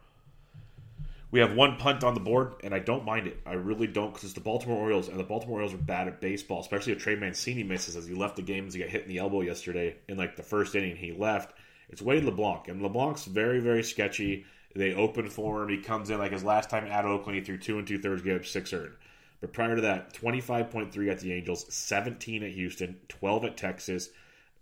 We 1.32 1.40
have 1.40 1.54
one 1.54 1.76
punt 1.76 2.04
on 2.04 2.14
the 2.14 2.20
board, 2.20 2.54
and 2.62 2.73
I 2.73 2.78
don't 2.78 3.04
mind 3.04 3.26
it. 3.26 3.40
I 3.44 3.54
really 3.54 3.88
don't 3.88 4.11
because 4.11 4.25
it's 4.25 4.32
the 4.32 4.40
Baltimore 4.40 4.78
Orioles, 4.78 5.08
and 5.08 5.18
the 5.18 5.25
Baltimore 5.25 5.56
Orioles 5.56 5.75
are 5.75 5.78
bad 5.78 6.06
at 6.06 6.20
baseball, 6.20 6.61
especially 6.61 6.92
if 6.92 6.99
Trey 6.99 7.16
Mancini 7.16 7.64
misses 7.64 7.96
as 7.96 8.06
he 8.06 8.14
left 8.14 8.37
the 8.37 8.42
game 8.42 8.66
as 8.66 8.75
he 8.75 8.80
got 8.80 8.88
hit 8.88 9.02
in 9.02 9.08
the 9.08 9.18
elbow 9.18 9.40
yesterday 9.40 9.96
in 10.08 10.16
like 10.16 10.37
the 10.37 10.42
first 10.42 10.75
inning. 10.75 10.96
He 10.96 11.12
left. 11.12 11.52
It's 11.88 12.02
Wade 12.02 12.25
LeBlanc, 12.25 12.68
and 12.68 12.80
LeBlanc's 12.80 13.25
very, 13.25 13.61
very 13.61 13.82
sketchy. 13.82 14.44
They 14.75 14.94
open 14.94 15.28
for 15.28 15.62
him. 15.62 15.68
He 15.68 15.78
comes 15.78 16.11
in 16.11 16.18
like 16.18 16.32
his 16.32 16.44
last 16.44 16.70
time 16.70 16.87
at 16.87 17.04
Oakland. 17.04 17.38
He 17.38 17.44
threw 17.44 17.58
two 17.58 17.78
and 17.78 17.87
two 17.87 17.99
thirds, 17.99 18.23
gave 18.23 18.37
up 18.37 18.46
six 18.46 18.73
earned. 18.73 18.94
But 19.40 19.52
prior 19.52 19.75
to 19.75 19.82
that, 19.82 20.14
25.3 20.14 21.11
at 21.11 21.20
the 21.20 21.32
Angels, 21.32 21.73
17 21.73 22.42
at 22.42 22.52
Houston, 22.52 22.96
12 23.08 23.44
at 23.44 23.56
Texas. 23.56 24.11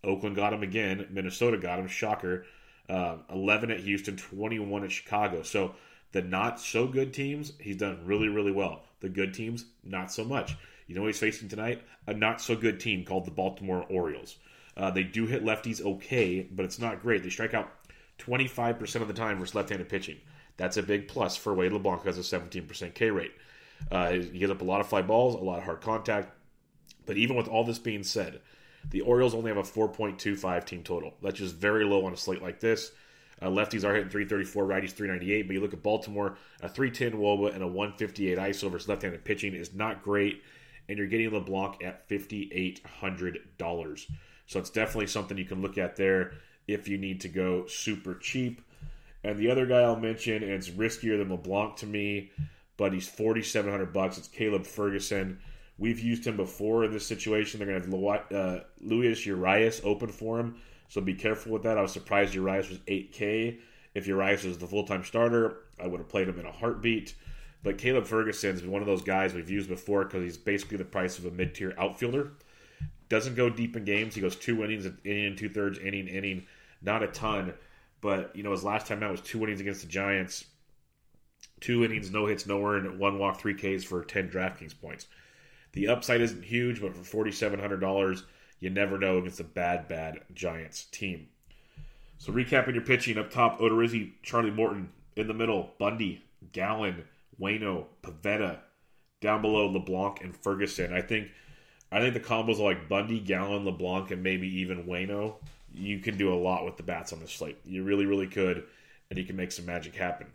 Oakland 0.04 0.36
got 0.36 0.52
him 0.52 0.62
again. 0.62 1.06
Minnesota 1.10 1.58
got 1.58 1.78
him. 1.78 1.88
Shocker. 1.88 2.46
Uh, 2.88 3.16
11 3.30 3.70
at 3.70 3.80
Houston, 3.80 4.16
21 4.16 4.84
at 4.84 4.92
Chicago. 4.92 5.42
So 5.42 5.74
the 6.12 6.22
not 6.22 6.60
so 6.60 6.86
good 6.86 7.14
teams, 7.14 7.52
he's 7.58 7.78
done 7.78 8.00
really, 8.04 8.28
really 8.28 8.52
well. 8.52 8.82
The 9.00 9.08
good 9.08 9.34
teams, 9.34 9.64
not 9.82 10.12
so 10.12 10.24
much. 10.24 10.56
You 10.86 10.94
know 10.94 11.00
what 11.00 11.08
he's 11.08 11.18
facing 11.18 11.48
tonight? 11.48 11.82
A 12.06 12.12
not 12.12 12.40
so 12.40 12.54
good 12.54 12.78
team 12.78 13.04
called 13.04 13.24
the 13.24 13.30
Baltimore 13.30 13.86
Orioles. 13.88 14.36
Uh, 14.76 14.90
they 14.90 15.02
do 15.02 15.26
hit 15.26 15.44
lefties 15.44 15.80
okay, 15.80 16.42
but 16.42 16.64
it's 16.64 16.78
not 16.78 17.00
great. 17.00 17.22
They 17.22 17.30
strike 17.30 17.54
out 17.54 17.72
25% 18.18 19.00
of 19.00 19.08
the 19.08 19.14
time 19.14 19.38
versus 19.38 19.54
left 19.54 19.70
handed 19.70 19.88
pitching. 19.88 20.18
That's 20.56 20.76
a 20.76 20.82
big 20.82 21.08
plus 21.08 21.36
for 21.36 21.54
Wade 21.54 21.72
LeBlanc 21.72 22.02
who 22.02 22.08
has 22.08 22.18
a 22.18 22.38
17% 22.38 22.94
K 22.94 23.10
rate. 23.10 23.32
Uh, 23.90 24.12
he 24.12 24.38
gives 24.38 24.52
up 24.52 24.60
a 24.60 24.64
lot 24.64 24.80
of 24.80 24.88
fly 24.88 25.02
balls, 25.02 25.34
a 25.34 25.38
lot 25.38 25.58
of 25.58 25.64
hard 25.64 25.80
contact. 25.80 26.32
But 27.06 27.16
even 27.16 27.36
with 27.36 27.48
all 27.48 27.64
this 27.64 27.78
being 27.78 28.04
said, 28.04 28.40
the 28.90 29.00
Orioles 29.00 29.34
only 29.34 29.48
have 29.48 29.58
a 29.58 29.62
4.25 29.62 30.64
team 30.64 30.82
total. 30.82 31.14
That's 31.22 31.38
just 31.38 31.56
very 31.56 31.84
low 31.84 32.06
on 32.06 32.12
a 32.12 32.16
slate 32.16 32.42
like 32.42 32.60
this. 32.60 32.92
Uh, 33.42 33.48
lefties 33.48 33.84
are 33.84 33.94
hitting 33.94 34.10
334, 34.10 34.64
righties 34.64 34.92
398. 34.92 35.46
But 35.46 35.54
you 35.54 35.60
look 35.60 35.74
at 35.74 35.82
Baltimore, 35.82 36.36
a 36.62 36.68
310 36.68 37.20
Woba 37.20 37.54
and 37.54 37.62
a 37.62 37.66
158 37.66 38.38
ISO 38.38 38.70
versus 38.70 38.88
left 38.88 39.02
handed 39.02 39.24
pitching 39.24 39.54
is 39.54 39.74
not 39.74 40.02
great. 40.02 40.42
And 40.88 40.98
you're 40.98 41.06
getting 41.06 41.30
LeBlanc 41.30 41.82
at 41.82 42.08
$5,800. 42.08 44.06
So 44.46 44.58
it's 44.58 44.70
definitely 44.70 45.06
something 45.06 45.38
you 45.38 45.46
can 45.46 45.62
look 45.62 45.78
at 45.78 45.96
there 45.96 46.32
if 46.68 46.88
you 46.88 46.98
need 46.98 47.22
to 47.22 47.28
go 47.28 47.66
super 47.66 48.14
cheap. 48.14 48.60
And 49.22 49.38
the 49.38 49.50
other 49.50 49.66
guy 49.66 49.80
I'll 49.80 49.96
mention, 49.96 50.42
and 50.42 50.52
it's 50.52 50.68
riskier 50.68 51.18
than 51.18 51.30
LeBlanc 51.30 51.76
to 51.76 51.86
me, 51.86 52.30
but 52.76 52.92
he's 52.92 53.08
4700 53.08 53.92
bucks. 53.92 54.18
It's 54.18 54.28
Caleb 54.28 54.66
Ferguson. 54.66 55.38
We've 55.76 55.98
used 55.98 56.26
him 56.26 56.36
before 56.36 56.84
in 56.84 56.92
this 56.92 57.06
situation. 57.06 57.58
They're 57.58 57.68
going 57.68 57.82
to 57.82 58.30
have 58.30 58.32
uh, 58.32 58.60
Luis 58.80 59.26
Urias 59.26 59.80
open 59.84 60.08
for 60.08 60.38
him, 60.38 60.56
so 60.88 61.00
be 61.00 61.14
careful 61.14 61.52
with 61.52 61.64
that. 61.64 61.78
I 61.78 61.82
was 61.82 61.92
surprised 61.92 62.34
Urias 62.34 62.68
was 62.68 62.78
8K. 62.80 63.58
If 63.94 64.06
Urias 64.06 64.44
was 64.44 64.58
the 64.58 64.66
full 64.66 64.84
time 64.84 65.04
starter, 65.04 65.58
I 65.82 65.86
would 65.86 65.98
have 65.98 66.08
played 66.08 66.28
him 66.28 66.38
in 66.38 66.46
a 66.46 66.52
heartbeat. 66.52 67.14
But 67.64 67.78
Caleb 67.78 68.06
Ferguson's 68.06 68.60
been 68.60 68.70
one 68.70 68.82
of 68.82 68.86
those 68.86 69.02
guys 69.02 69.32
we've 69.32 69.50
used 69.50 69.68
before 69.68 70.04
because 70.04 70.22
he's 70.22 70.36
basically 70.36 70.76
the 70.76 70.84
price 70.84 71.18
of 71.18 71.24
a 71.24 71.30
mid 71.30 71.54
tier 71.54 71.74
outfielder. 71.78 72.32
Doesn't 73.08 73.34
go 73.34 73.48
deep 73.48 73.74
in 73.74 73.84
games. 73.84 74.14
He 74.14 74.20
goes 74.20 74.36
two 74.36 74.62
innings, 74.62 74.86
inning 75.04 75.36
two 75.36 75.48
thirds, 75.48 75.78
inning, 75.78 76.06
inning. 76.06 76.46
Not 76.82 77.02
a 77.02 77.08
ton, 77.08 77.54
but 78.00 78.34
you 78.36 78.42
know 78.42 78.52
his 78.52 78.64
last 78.64 78.86
time 78.86 79.02
out 79.02 79.12
was 79.12 79.22
two 79.22 79.42
innings 79.42 79.60
against 79.60 79.80
the 79.80 79.86
Giants. 79.86 80.44
Two 81.60 81.84
innings, 81.84 82.10
no 82.10 82.26
hits, 82.26 82.46
no 82.46 82.64
earned, 82.66 82.98
one 82.98 83.18
walk, 83.18 83.40
three 83.40 83.54
Ks 83.54 83.84
for 83.84 84.04
ten 84.04 84.28
DraftKings 84.28 84.78
points. 84.78 85.06
The 85.74 85.88
upside 85.88 86.20
isn't 86.20 86.44
huge, 86.44 86.80
but 86.80 86.96
for 86.96 87.04
forty 87.04 87.32
seven 87.32 87.60
hundred 87.60 87.80
dollars, 87.80 88.22
you 88.60 88.70
never 88.70 88.98
know 88.98 89.18
against 89.18 89.40
a 89.40 89.44
bad, 89.44 89.88
bad 89.88 90.20
Giants 90.32 90.84
team. 90.84 91.28
So 92.18 92.32
recapping 92.32 92.74
your 92.74 92.84
pitching 92.84 93.18
up 93.18 93.30
top: 93.30 93.58
Odorizzi, 93.58 94.12
Charlie 94.22 94.50
Morton 94.50 94.90
in 95.16 95.26
the 95.26 95.34
middle, 95.34 95.72
Bundy, 95.78 96.24
Gallen, 96.52 97.04
Wayno, 97.40 97.86
Pivetta. 98.02 98.58
Down 99.20 99.42
below, 99.42 99.66
LeBlanc 99.66 100.20
and 100.22 100.36
Ferguson. 100.36 100.92
I 100.92 101.00
think 101.00 101.28
I 101.90 102.00
think 102.00 102.14
the 102.14 102.20
combos 102.20 102.58
like 102.58 102.88
Bundy, 102.88 103.18
Gallen, 103.20 103.64
LeBlanc, 103.64 104.10
and 104.10 104.22
maybe 104.22 104.46
even 104.60 104.84
Wayno, 104.84 105.36
you 105.72 105.98
can 105.98 106.16
do 106.16 106.32
a 106.32 106.36
lot 106.36 106.64
with 106.64 106.76
the 106.76 106.82
bats 106.82 107.12
on 107.12 107.20
this 107.20 107.32
slate. 107.32 107.58
You 107.64 107.84
really, 107.84 108.06
really 108.06 108.26
could, 108.26 108.64
and 109.10 109.18
you 109.18 109.24
can 109.24 109.36
make 109.36 109.50
some 109.50 109.66
magic 109.66 109.96
happen. 109.96 110.28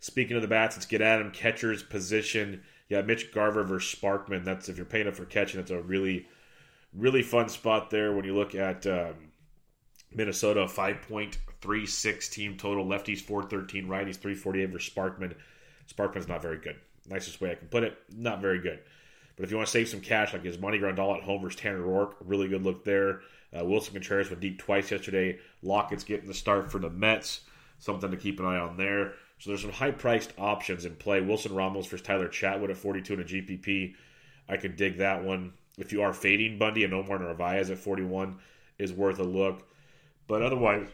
Speaking 0.00 0.36
of 0.36 0.42
the 0.42 0.48
bats, 0.48 0.76
let's 0.76 0.86
get 0.86 1.00
at 1.00 1.20
him. 1.20 1.32
Catcher's 1.32 1.82
position. 1.82 2.62
Yeah, 2.88 3.02
Mitch 3.02 3.32
Garver 3.32 3.64
versus 3.64 3.98
Sparkman. 3.98 4.44
That's 4.44 4.68
if 4.68 4.76
you're 4.76 4.86
paying 4.86 5.08
up 5.08 5.14
for 5.14 5.24
catching, 5.24 5.60
it's 5.60 5.70
a 5.70 5.80
really, 5.80 6.26
really 6.92 7.22
fun 7.22 7.48
spot 7.48 7.90
there 7.90 8.12
when 8.12 8.24
you 8.24 8.34
look 8.34 8.54
at 8.54 8.86
um, 8.86 9.32
Minnesota, 10.12 10.66
5.36 10.66 12.30
team 12.30 12.56
total. 12.56 12.84
Lefties 12.84 13.20
413, 13.20 13.86
righties 13.86 14.16
348 14.16 14.66
versus 14.66 14.92
Sparkman. 14.92 15.34
Sparkman's 15.92 16.28
not 16.28 16.42
very 16.42 16.58
good. 16.58 16.76
Nicest 17.06 17.40
way 17.40 17.52
I 17.52 17.54
can 17.54 17.68
put 17.68 17.84
it, 17.84 17.96
not 18.14 18.40
very 18.40 18.60
good. 18.60 18.80
But 19.36 19.44
if 19.44 19.50
you 19.50 19.56
want 19.56 19.66
to 19.66 19.72
save 19.72 19.88
some 19.88 20.00
cash, 20.00 20.32
like 20.32 20.44
Yasmani 20.44 20.80
Grandal 20.80 21.16
at 21.16 21.24
home 21.24 21.42
versus 21.42 21.60
Tanner 21.60 21.80
Roark, 21.80 22.14
really 22.20 22.48
good 22.48 22.62
look 22.62 22.84
there. 22.84 23.20
Uh, 23.52 23.64
Willson 23.64 23.92
Contreras 23.92 24.30
went 24.30 24.40
deep 24.40 24.58
twice 24.58 24.90
yesterday. 24.90 25.38
Lockett's 25.62 26.04
getting 26.04 26.28
the 26.28 26.34
start 26.34 26.70
for 26.70 26.78
the 26.78 26.90
Mets. 26.90 27.40
Something 27.78 28.10
to 28.10 28.16
keep 28.16 28.38
an 28.40 28.46
eye 28.46 28.58
on 28.58 28.76
there. 28.76 29.14
So 29.38 29.50
there's 29.50 29.62
some 29.62 29.72
high 29.72 29.90
priced 29.90 30.32
options 30.38 30.84
in 30.84 30.94
play. 30.96 31.20
Wilson 31.20 31.54
Ramos 31.54 31.86
versus 31.86 32.06
Tyler 32.06 32.28
Chatwood 32.28 32.70
at 32.70 32.76
42 32.76 33.14
in 33.14 33.20
a 33.20 33.24
GPP. 33.24 33.94
I 34.48 34.56
could 34.56 34.76
dig 34.76 34.98
that 34.98 35.24
one. 35.24 35.52
If 35.76 35.92
you 35.92 36.02
are 36.02 36.12
fading 36.12 36.58
Bundy 36.58 36.84
and 36.84 36.94
Omar 36.94 37.18
Narvaez 37.18 37.70
at 37.70 37.78
41 37.78 38.38
is 38.78 38.92
worth 38.92 39.18
a 39.18 39.24
look. 39.24 39.66
But 40.26 40.42
otherwise, 40.42 40.86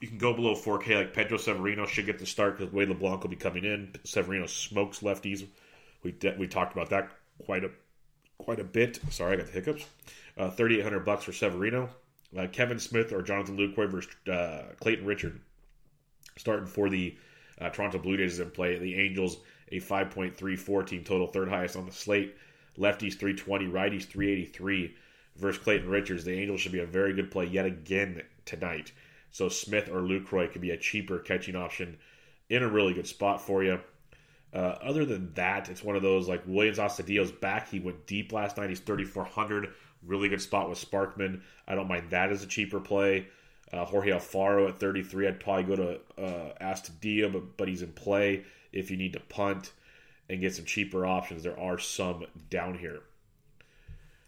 you 0.00 0.08
can 0.08 0.18
go 0.18 0.32
below 0.32 0.54
4K. 0.54 0.96
Like 0.96 1.14
Pedro 1.14 1.36
Severino 1.36 1.86
should 1.86 2.06
get 2.06 2.18
the 2.18 2.26
start 2.26 2.56
because 2.56 2.72
Wade 2.72 2.88
LeBlanc 2.88 3.22
will 3.22 3.30
be 3.30 3.36
coming 3.36 3.64
in. 3.64 3.92
Severino 4.04 4.46
smokes 4.46 5.00
lefties. 5.00 5.46
We 6.02 6.12
de- 6.12 6.36
we 6.38 6.46
talked 6.46 6.72
about 6.72 6.90
that 6.90 7.10
quite 7.44 7.64
a 7.64 7.70
quite 8.38 8.60
a 8.60 8.64
bit. 8.64 9.00
Sorry, 9.10 9.34
I 9.34 9.36
got 9.36 9.46
the 9.46 9.52
hiccups. 9.52 9.84
Uh, 10.38 10.50
Thirty 10.50 10.78
eight 10.78 10.82
hundred 10.84 11.04
bucks 11.04 11.24
for 11.24 11.32
Severino. 11.32 11.90
Uh, 12.36 12.46
Kevan 12.46 12.78
Smith 12.78 13.12
or 13.12 13.22
Jonathan 13.22 13.58
Lucroy 13.58 13.90
versus 13.90 14.10
uh, 14.28 14.72
Clayton 14.80 15.04
Richard, 15.04 15.40
starting 16.38 16.66
for 16.66 16.88
the 16.88 17.16
uh, 17.60 17.70
Toronto 17.70 17.98
Blue 17.98 18.16
Jays 18.16 18.34
is 18.34 18.40
in 18.40 18.50
play. 18.50 18.78
The 18.78 18.98
Angels 18.98 19.38
a 19.72 19.78
five 19.78 20.10
point 20.10 20.36
three 20.36 20.56
four 20.56 20.82
team 20.82 21.04
total, 21.04 21.26
third 21.26 21.48
highest 21.48 21.76
on 21.76 21.86
the 21.86 21.92
slate. 21.92 22.36
Lefties 22.78 23.18
three 23.18 23.34
twenty, 23.34 23.66
righties 23.66 24.04
three 24.04 24.30
eighty 24.32 24.44
three 24.46 24.94
versus 25.36 25.62
Clayton 25.62 25.88
Richards. 25.88 26.24
The 26.24 26.32
Angels 26.32 26.60
should 26.60 26.72
be 26.72 26.80
a 26.80 26.86
very 26.86 27.12
good 27.12 27.30
play 27.30 27.46
yet 27.46 27.66
again 27.66 28.22
tonight. 28.44 28.92
So 29.30 29.48
Smith 29.48 29.88
or 29.88 30.00
Lucroy 30.00 30.50
could 30.50 30.60
be 30.60 30.70
a 30.70 30.76
cheaper 30.76 31.18
catching 31.18 31.56
option 31.56 31.98
in 32.48 32.62
a 32.62 32.68
really 32.68 32.94
good 32.94 33.06
spot 33.06 33.40
for 33.40 33.62
you. 33.62 33.80
Uh, 34.52 34.76
other 34.82 35.04
than 35.04 35.32
that, 35.34 35.68
it's 35.68 35.84
one 35.84 35.94
of 35.94 36.02
those 36.02 36.28
like 36.28 36.44
Willians 36.46 36.78
Astudillo's 36.78 37.30
back. 37.30 37.68
He 37.68 37.78
went 37.78 38.06
deep 38.06 38.32
last 38.32 38.56
night. 38.56 38.68
He's 38.68 38.80
3,400. 38.80 39.72
Really 40.04 40.28
good 40.28 40.42
spot 40.42 40.68
with 40.68 40.78
Sparkman. 40.78 41.42
I 41.68 41.76
don't 41.76 41.86
mind 41.86 42.10
that 42.10 42.32
as 42.32 42.42
a 42.42 42.46
cheaper 42.46 42.80
play. 42.80 43.28
Uh, 43.72 43.84
Jorge 43.84 44.10
Alfaro 44.10 44.68
at 44.68 44.80
33. 44.80 45.28
I'd 45.28 45.40
probably 45.40 45.64
go 45.64 45.76
to 45.76 46.22
uh, 46.22 46.52
Astudillo, 46.60 47.32
but, 47.32 47.56
but 47.56 47.68
he's 47.68 47.82
in 47.82 47.92
play 47.92 48.44
if 48.72 48.90
you 48.90 48.96
need 48.96 49.12
to 49.12 49.20
punt 49.20 49.72
and 50.28 50.40
get 50.40 50.54
some 50.54 50.64
cheaper 50.64 51.06
options. 51.06 51.42
There 51.42 51.58
are 51.58 51.78
some 51.78 52.24
down 52.48 52.78
here. 52.78 53.00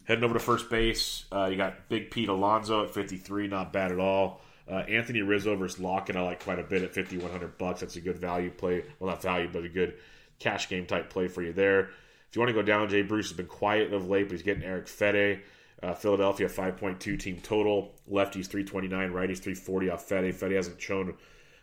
Heading 0.04 0.24
over 0.24 0.34
to 0.34 0.40
first 0.40 0.68
base, 0.68 1.24
uh, 1.32 1.46
you 1.46 1.56
got 1.56 1.88
Big 1.88 2.10
Pete 2.10 2.28
Alonso 2.28 2.84
at 2.84 2.90
53. 2.90 3.46
Not 3.46 3.72
bad 3.72 3.92
at 3.92 3.98
all. 3.98 4.40
Uh, 4.70 4.76
Anthony 4.76 5.22
Rizzo 5.22 5.56
versus 5.56 5.80
Lockett, 5.80 6.16
I 6.16 6.22
like 6.22 6.42
quite 6.42 6.58
a 6.58 6.64
bit 6.64 6.82
at 6.82 6.94
5100 6.94 7.58
bucks. 7.58 7.80
That's 7.80 7.96
a 7.96 8.00
good 8.00 8.18
value 8.18 8.50
play. 8.50 8.84
Well, 8.98 9.10
not 9.10 9.22
value, 9.22 9.48
but 9.52 9.64
a 9.64 9.68
good 9.68 9.94
cash 10.38 10.68
game 10.68 10.86
type 10.86 11.10
play 11.10 11.28
for 11.28 11.42
you 11.42 11.52
there. 11.52 11.90
If 12.28 12.36
you 12.36 12.40
want 12.40 12.48
to 12.48 12.54
go 12.54 12.62
down, 12.62 12.88
Jay 12.88 13.02
Bruce 13.02 13.28
has 13.28 13.36
been 13.36 13.46
quiet 13.46 13.92
of 13.92 14.08
late, 14.08 14.24
but 14.24 14.32
he's 14.32 14.42
getting 14.42 14.62
Eric 14.62 14.86
Fedde. 14.86 15.40
Uh, 15.82 15.94
Philadelphia 15.94 16.48
5.2 16.48 17.18
team 17.18 17.40
total. 17.42 17.94
Lefties 18.10 18.46
329, 18.46 19.10
righties 19.10 19.38
340 19.38 19.90
off 19.90 20.08
Fedde. 20.08 20.32
Fedde 20.32 20.54
hasn't 20.54 20.80
shown 20.80 21.14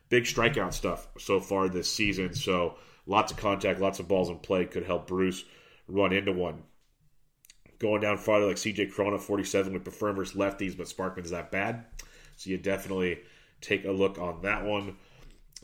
big 0.09 0.25
strikeout 0.25 0.73
stuff 0.73 1.07
so 1.17 1.39
far 1.39 1.69
this 1.69 1.91
season, 1.91 2.33
so 2.33 2.75
lots 3.05 3.31
of 3.31 3.37
contact, 3.37 3.79
lots 3.79 3.99
of 3.99 4.07
balls 4.07 4.29
in 4.29 4.37
play 4.39 4.65
could 4.65 4.83
help 4.83 5.07
Bruce 5.07 5.45
run 5.87 6.11
into 6.11 6.33
one. 6.33 6.63
Going 7.79 8.01
down 8.01 8.17
farther, 8.17 8.47
like 8.47 8.57
CJ 8.57 8.91
Cron 8.91 9.13
at 9.13 9.21
47 9.21 9.71
would 9.71 9.83
prefer 9.85 10.11
versus 10.11 10.35
lefties, 10.35 10.77
but 10.77 10.87
Sparkman's 10.87 11.31
that 11.31 11.49
bad. 11.49 11.85
So 12.35 12.49
you 12.49 12.57
definitely 12.57 13.19
take 13.61 13.85
a 13.85 13.91
look 13.91 14.17
on 14.17 14.41
that 14.41 14.65
one. 14.65 14.97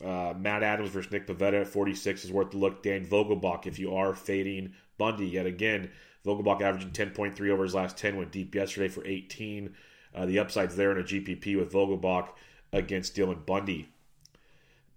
Uh, 0.04 0.34
Matt 0.38 0.64
Adams 0.64 0.90
versus 0.90 1.12
Nick 1.12 1.28
Pivetta 1.28 1.62
at 1.62 1.68
46 1.68 2.26
is 2.26 2.32
worth 2.32 2.52
the 2.52 2.58
look. 2.58 2.84
Dan 2.84 3.06
Vogelbach, 3.06 3.66
if 3.66 3.80
you 3.80 3.96
are 3.96 4.14
fading 4.14 4.74
Bundy 4.98 5.28
yet 5.28 5.46
again, 5.46 5.92
Vogelbach 6.26 6.62
averaging 6.62 6.92
10.3 6.92 7.50
over 7.50 7.64
his 7.64 7.76
last 7.76 7.98
10, 7.98 8.18
went 8.18 8.32
deep 8.32 8.56
yesterday 8.56 8.88
for 8.88 9.06
18. 9.06 9.74
Uh, 10.14 10.26
the 10.26 10.40
upside's 10.40 10.76
there 10.76 10.92
in 10.92 10.98
a 10.98 11.04
GPP 11.04 11.58
with 11.58 11.72
Vogelbach 11.72 12.30
against 12.74 13.16
Dylan 13.16 13.46
Bundy. 13.46 13.90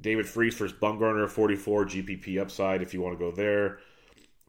David 0.00 0.26
Freese 0.26 0.54
versus 0.54 0.76
Bumgarner 0.80 1.28
44 1.28 1.86
GPP 1.86 2.40
upside 2.40 2.82
if 2.82 2.94
you 2.94 3.00
want 3.00 3.18
to 3.18 3.24
go 3.24 3.30
there. 3.32 3.80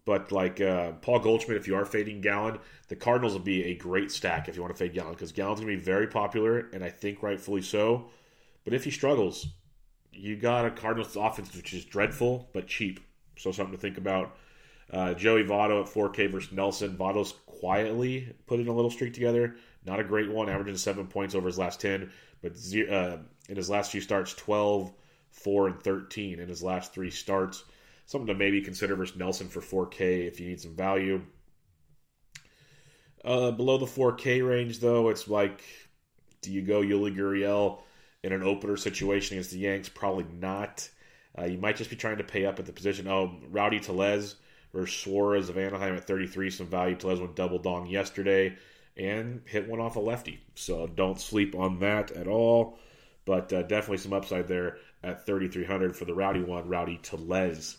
But 0.05 0.31
like 0.31 0.61
uh, 0.61 0.93
Paul 0.93 1.19
Goldschmidt, 1.19 1.57
if 1.57 1.67
you 1.67 1.75
are 1.75 1.85
fading 1.85 2.21
Gallen, 2.21 2.59
the 2.87 2.95
Cardinals 2.95 3.33
will 3.33 3.41
be 3.41 3.65
a 3.65 3.75
great 3.75 4.11
stack 4.11 4.47
if 4.47 4.55
you 4.55 4.61
want 4.61 4.73
to 4.73 4.77
fade 4.77 4.93
Gallen 4.93 5.13
because 5.13 5.31
Gallen's 5.31 5.59
going 5.59 5.71
to 5.71 5.77
be 5.77 5.83
very 5.83 6.07
popular 6.07 6.69
and 6.73 6.83
I 6.83 6.89
think 6.89 7.21
rightfully 7.21 7.61
so. 7.61 8.09
But 8.63 8.73
if 8.73 8.83
he 8.83 8.91
struggles, 8.91 9.47
you 10.11 10.35
got 10.35 10.65
a 10.65 10.71
Cardinals 10.71 11.15
offense 11.15 11.55
which 11.55 11.73
is 11.73 11.85
dreadful 11.85 12.49
but 12.53 12.67
cheap. 12.67 12.99
So 13.37 13.51
something 13.51 13.75
to 13.75 13.81
think 13.81 13.97
about. 13.97 14.35
Uh, 14.91 15.13
Joey 15.13 15.43
Votto 15.43 15.81
at 15.81 15.93
4K 15.93 16.31
versus 16.31 16.51
Nelson. 16.51 16.97
Votto's 16.97 17.33
quietly 17.45 18.33
putting 18.47 18.67
a 18.67 18.73
little 18.73 18.89
streak 18.89 19.13
together. 19.13 19.55
Not 19.85 19.99
a 19.99 20.03
great 20.03 20.31
one, 20.31 20.49
averaging 20.49 20.77
seven 20.77 21.07
points 21.07 21.35
over 21.35 21.47
his 21.47 21.59
last 21.59 21.79
10, 21.79 22.11
but 22.41 22.53
uh, 22.91 23.17
in 23.47 23.55
his 23.55 23.69
last 23.69 23.91
few 23.91 24.01
starts, 24.01 24.33
12, 24.33 24.91
4, 25.31 25.67
and 25.67 25.81
13 25.81 26.39
in 26.39 26.49
his 26.49 26.63
last 26.63 26.93
three 26.93 27.11
starts. 27.11 27.63
Something 28.05 28.27
to 28.27 28.33
maybe 28.33 28.61
consider 28.61 28.95
versus 28.95 29.15
Nelson 29.15 29.47
for 29.47 29.61
4K 29.61 30.27
if 30.27 30.39
you 30.39 30.47
need 30.47 30.59
some 30.59 30.75
value. 30.75 31.21
Uh, 33.23 33.51
below 33.51 33.77
the 33.77 33.85
4K 33.85 34.47
range, 34.47 34.79
though, 34.79 35.09
it's 35.09 35.27
like, 35.27 35.61
do 36.41 36.51
you 36.51 36.61
go 36.61 36.81
Yuli 36.81 37.15
Gurriel 37.15 37.81
in 38.23 38.33
an 38.33 38.41
opener 38.41 38.77
situation 38.77 39.35
against 39.35 39.51
the 39.51 39.59
Yanks? 39.59 39.89
Probably 39.89 40.25
not. 40.39 40.89
Uh, 41.37 41.45
you 41.45 41.57
might 41.57 41.75
just 41.75 41.89
be 41.89 41.95
trying 41.95 42.17
to 42.17 42.23
pay 42.23 42.45
up 42.45 42.59
at 42.59 42.65
the 42.65 42.73
position. 42.73 43.07
Oh, 43.07 43.37
Rowdy 43.49 43.79
Tellez 43.79 44.35
versus 44.73 44.95
Suarez 44.95 45.49
of 45.49 45.57
Anaheim 45.57 45.95
at 45.95 46.05
33. 46.05 46.49
Some 46.49 46.67
value. 46.67 46.95
Tellez 46.95 47.19
went 47.19 47.35
double 47.35 47.59
dong 47.59 47.87
yesterday 47.87 48.55
and 48.97 49.41
hit 49.45 49.67
one 49.67 49.79
off 49.79 49.95
a 49.95 49.99
lefty. 49.99 50.41
So 50.55 50.87
don't 50.87 51.19
sleep 51.19 51.55
on 51.55 51.79
that 51.79 52.11
at 52.11 52.27
all. 52.27 52.77
But 53.25 53.51
uh, 53.53 53.63
definitely 53.63 53.97
some 53.97 54.13
upside 54.13 54.47
there 54.47 54.77
at 55.03 55.25
3,300 55.25 55.95
for 55.95 56.05
the 56.05 56.13
Rowdy 56.13 56.41
one, 56.41 56.67
Rowdy 56.67 56.99
Tellez. 57.01 57.77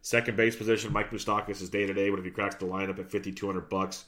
Second 0.00 0.36
base 0.36 0.56
position, 0.56 0.92
Mike 0.92 1.10
Moustakas 1.10 1.62
is 1.62 1.70
day 1.70 1.86
to 1.86 1.94
day, 1.94 2.10
but 2.10 2.18
if 2.18 2.24
he 2.24 2.30
cracks 2.30 2.56
the 2.56 2.66
lineup 2.66 2.98
at 2.98 3.10
5,200 3.10 3.68
bucks, 3.68 4.04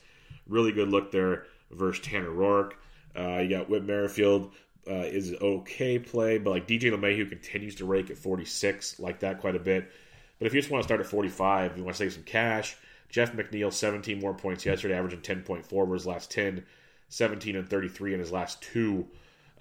really 0.49 0.73
good 0.73 0.89
look 0.89 1.13
there 1.13 1.47
versus 1.71 2.05
Tanner 2.05 2.31
Roark. 2.31 2.73
Uh, 3.17 3.39
you 3.39 3.51
got 3.51 3.71
Whit 3.71 3.85
Merrifield 3.85 4.53
uh, 4.89 4.95
is 4.95 5.35
okay 5.41 5.99
play, 5.99 6.39
but 6.39 6.51
like 6.51 6.67
DJ 6.67 6.93
LeMahieu 6.93 7.29
continues 7.29 7.77
to 7.77 7.85
rake 7.85 8.11
at 8.11 8.19
46, 8.19 8.99
like 8.99 9.21
that 9.21 9.41
quite 9.41 9.55
a 9.55 9.61
bit. 9.61 9.91
But 10.39 10.47
if 10.47 10.55
you 10.55 10.61
just 10.61 10.71
want 10.71 10.83
to 10.83 10.87
start 10.87 11.01
at 11.01 11.07
45, 11.07 11.77
you 11.77 11.85
want 11.85 11.97
to 11.97 11.99
save 11.99 12.13
some 12.13 12.25
cash, 12.25 12.77
Jeff 13.09 13.33
McNeil, 13.33 13.73
17 13.73 14.19
more 14.19 14.35
points 14.35 14.67
yesterday, 14.67 14.97
averaging 14.97 15.21
10.4 15.21 15.73
over 15.73 15.95
his 15.95 16.07
last 16.07 16.31
10, 16.31 16.65
17 17.09 17.57
and 17.57 17.69
33 17.69 18.15
in 18.15 18.21
his 18.21 18.33
last 18.33 18.61
two. 18.61 19.07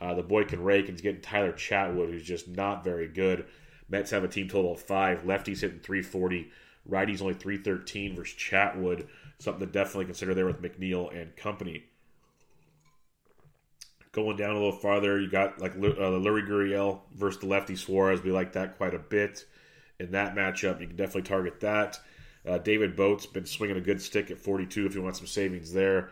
Uh, 0.01 0.13
the 0.13 0.23
boy 0.23 0.43
can 0.43 0.63
rake 0.63 0.87
and 0.87 0.95
he's 0.95 1.01
getting 1.01 1.21
Tyler 1.21 1.53
Chatwood, 1.53 2.09
who's 2.09 2.23
just 2.23 2.47
not 2.47 2.83
very 2.83 3.07
good. 3.07 3.45
Mets 3.89 4.11
have 4.11 4.23
a 4.23 4.27
team 4.27 4.47
total 4.47 4.73
of 4.73 4.81
five. 4.81 5.23
Lefties 5.23 5.61
hitting 5.61 5.79
340. 5.79 6.49
Righties 6.89 7.21
only 7.21 7.35
313 7.35 8.15
versus 8.15 8.35
Chatwood. 8.35 9.07
Something 9.37 9.67
to 9.67 9.71
definitely 9.71 10.05
consider 10.05 10.33
there 10.33 10.45
with 10.45 10.61
McNeil 10.61 11.15
and 11.15 11.35
company. 11.35 11.83
Going 14.11 14.35
down 14.35 14.51
a 14.51 14.53
little 14.55 14.71
farther, 14.71 15.19
you 15.19 15.29
got 15.29 15.59
like 15.59 15.73
uh, 15.73 15.77
Lurie 15.77 16.47
Gurriel 16.47 17.01
versus 17.15 17.41
the 17.41 17.47
lefty 17.47 17.75
Suarez. 17.75 18.23
We 18.23 18.31
like 18.31 18.53
that 18.53 18.77
quite 18.77 18.93
a 18.93 18.99
bit 18.99 19.45
in 19.99 20.11
that 20.11 20.35
matchup. 20.35 20.81
You 20.81 20.87
can 20.87 20.95
definitely 20.95 21.23
target 21.23 21.59
that. 21.61 21.99
Uh, 22.45 22.57
David 22.57 22.95
Bote's 22.95 23.25
been 23.25 23.45
swinging 23.45 23.77
a 23.77 23.81
good 23.81 24.01
stick 24.01 24.29
at 24.31 24.37
42 24.37 24.85
if 24.85 24.95
you 24.95 25.01
want 25.01 25.15
some 25.15 25.27
savings 25.27 25.71
there. 25.71 26.11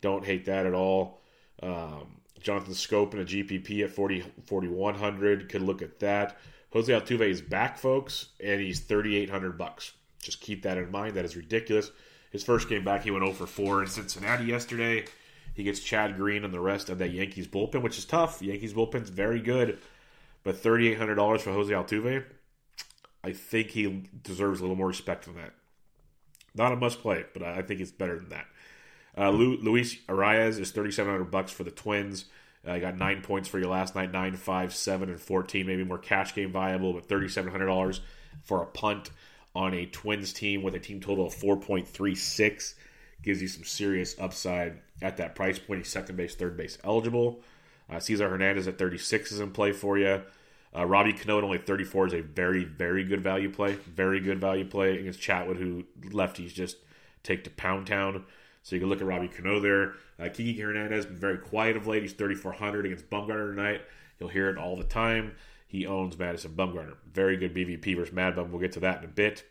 Don't 0.00 0.24
hate 0.24 0.44
that 0.46 0.66
at 0.66 0.74
all. 0.74 1.20
Um, 1.62 2.20
Jonathan 2.40 2.74
Schoop 2.74 3.12
and 3.12 3.22
a 3.22 3.24
GPP 3.24 3.84
at 3.84 3.90
40, 3.90 4.24
4,100. 4.44 5.48
Could 5.48 5.62
look 5.62 5.82
at 5.82 5.98
that. 6.00 6.38
Jose 6.72 6.92
Altuve 6.92 7.28
is 7.28 7.42
back, 7.42 7.78
folks, 7.78 8.28
and 8.42 8.60
he's 8.60 8.80
3,800 8.80 9.58
bucks. 9.58 9.92
Just 10.22 10.40
keep 10.40 10.62
that 10.62 10.78
in 10.78 10.90
mind. 10.90 11.14
That 11.14 11.24
is 11.24 11.36
ridiculous. 11.36 11.90
His 12.30 12.42
first 12.42 12.68
game 12.68 12.84
back, 12.84 13.02
he 13.02 13.10
went 13.10 13.24
0 13.24 13.34
for 13.34 13.46
4 13.46 13.82
in 13.82 13.88
Cincinnati 13.88 14.44
yesterday. 14.44 15.04
He 15.54 15.64
gets 15.64 15.80
Chad 15.80 16.16
Green 16.16 16.44
and 16.44 16.54
the 16.54 16.60
rest 16.60 16.88
of 16.88 16.98
that 16.98 17.10
Yankees 17.10 17.46
bullpen, 17.46 17.82
which 17.82 17.98
is 17.98 18.06
tough. 18.06 18.40
Yankees 18.40 18.72
bullpen's 18.72 19.10
very 19.10 19.40
good, 19.40 19.78
but 20.44 20.56
$3,800 20.56 21.40
for 21.40 21.52
Jose 21.52 21.72
Altuve, 21.72 22.24
I 23.24 23.32
think 23.32 23.70
he 23.70 24.04
deserves 24.22 24.60
a 24.60 24.62
little 24.62 24.76
more 24.76 24.88
respect 24.88 25.26
than 25.26 25.36
that. 25.36 25.52
Not 26.54 26.72
a 26.72 26.76
must 26.76 27.00
play, 27.00 27.24
but 27.32 27.42
I 27.42 27.62
think 27.62 27.80
it's 27.80 27.92
better 27.92 28.16
than 28.16 28.30
that. 28.30 28.46
Uh, 29.16 29.30
Luis 29.30 29.96
Arraez 30.08 30.58
is 30.58 30.70
3700 30.70 31.30
bucks 31.30 31.52
for 31.52 31.64
the 31.64 31.70
Twins. 31.70 32.26
Uh, 32.66 32.78
got 32.78 32.96
nine 32.96 33.22
points 33.22 33.48
for 33.48 33.58
your 33.58 33.68
last 33.68 33.94
night, 33.94 34.12
nine, 34.12 34.36
five, 34.36 34.74
seven, 34.74 35.08
and 35.08 35.20
14. 35.20 35.66
Maybe 35.66 35.84
more 35.84 35.98
cash 35.98 36.34
game 36.34 36.52
viable, 36.52 36.92
but 36.92 37.08
$3,700 37.08 38.00
for 38.42 38.62
a 38.62 38.66
punt 38.66 39.10
on 39.54 39.74
a 39.74 39.86
Twins 39.86 40.32
team 40.32 40.62
with 40.62 40.74
a 40.74 40.78
team 40.78 41.00
total 41.00 41.26
of 41.26 41.34
4.36 41.34 42.74
gives 43.22 43.42
you 43.42 43.48
some 43.48 43.64
serious 43.64 44.16
upside 44.18 44.78
at 45.00 45.18
that 45.18 45.34
price 45.34 45.58
point. 45.58 45.80
He's 45.80 45.88
second 45.88 46.16
base, 46.16 46.34
third 46.34 46.56
base 46.56 46.78
eligible. 46.84 47.40
Uh, 47.90 48.00
Cesar 48.00 48.28
Hernandez 48.28 48.68
at 48.68 48.78
36 48.78 49.32
is 49.32 49.40
in 49.40 49.50
play 49.50 49.72
for 49.72 49.98
you. 49.98 50.22
Uh, 50.74 50.86
Robbie 50.86 51.12
Cano 51.12 51.38
at 51.38 51.44
only 51.44 51.58
34 51.58 52.08
is 52.08 52.12
a 52.14 52.22
very, 52.22 52.64
very 52.64 53.04
good 53.04 53.22
value 53.22 53.50
play. 53.50 53.74
Very 53.74 54.20
good 54.20 54.40
value 54.40 54.64
play 54.64 54.98
against 54.98 55.20
Chatwood, 55.20 55.58
who 55.58 55.84
lefties 56.00 56.54
just 56.54 56.78
take 57.22 57.44
to 57.44 57.50
Pound 57.50 57.86
Town. 57.86 58.24
So 58.62 58.76
you 58.76 58.80
can 58.80 58.88
look 58.88 59.00
at 59.00 59.06
Robbie 59.06 59.28
Cano 59.28 59.60
there. 59.60 59.94
Uh, 60.18 60.28
Kiki 60.28 60.58
Hernandez 60.60 61.06
been 61.06 61.16
very 61.16 61.38
quiet 61.38 61.76
of 61.76 61.86
late. 61.86 62.02
He's 62.02 62.12
3,400 62.12 62.86
against 62.86 63.10
Bumgarner 63.10 63.54
tonight. 63.54 63.82
You'll 64.18 64.28
hear 64.28 64.48
it 64.48 64.56
all 64.56 64.76
the 64.76 64.84
time. 64.84 65.34
He 65.66 65.86
owns 65.86 66.18
Madison 66.18 66.52
Bumgarner. 66.52 66.96
Very 67.12 67.36
good 67.36 67.54
BVP 67.54 67.96
versus 67.96 68.14
Mad 68.14 68.36
Bum. 68.36 68.50
We'll 68.52 68.60
get 68.60 68.72
to 68.72 68.80
that 68.80 68.98
in 68.98 69.04
a 69.04 69.08
bit. 69.08 69.44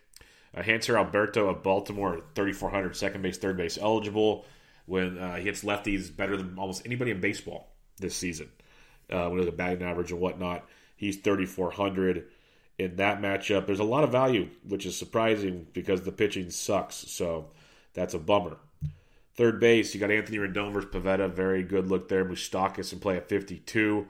Uh, 0.55 0.61
Hanser 0.61 0.95
Alberto 0.95 1.49
of 1.49 1.63
Baltimore, 1.63 2.21
3,400, 2.35 2.95
second 2.95 3.21
base, 3.21 3.37
third 3.37 3.57
base 3.57 3.77
eligible. 3.77 4.45
When 4.85 5.17
uh, 5.17 5.35
he 5.35 5.43
hits 5.43 5.63
lefties 5.63 6.15
better 6.15 6.35
than 6.35 6.57
almost 6.57 6.85
anybody 6.85 7.11
in 7.11 7.21
baseball 7.21 7.71
this 7.97 8.15
season. 8.15 8.49
Uh, 9.09 9.27
when 9.27 9.33
you 9.33 9.39
look 9.39 9.49
at 9.49 9.57
batting 9.57 9.83
average 9.83 10.11
and 10.11 10.19
whatnot, 10.19 10.65
he's 11.01 11.17
3,400 11.17 12.27
in 12.77 12.95
that 12.97 13.19
matchup. 13.19 13.65
There's 13.65 13.79
a 13.79 13.83
lot 13.83 14.03
of 14.03 14.11
value, 14.11 14.49
which 14.67 14.85
is 14.85 14.95
surprising 14.95 15.65
because 15.73 16.03
the 16.03 16.11
pitching 16.11 16.51
sucks. 16.51 16.95
So 16.95 17.47
that's 17.93 18.13
a 18.13 18.19
bummer. 18.19 18.57
Third 19.33 19.59
base, 19.59 19.93
you 19.93 19.99
got 19.99 20.11
Anthony 20.11 20.37
Rendon 20.37 20.71
versus 20.71 20.91
Pivetta. 20.91 21.33
Very 21.33 21.63
good 21.63 21.87
look 21.87 22.07
there. 22.07 22.23
Moustakas 22.23 22.93
in 22.93 22.99
play 22.99 23.17
at 23.17 23.27
52. 23.27 24.07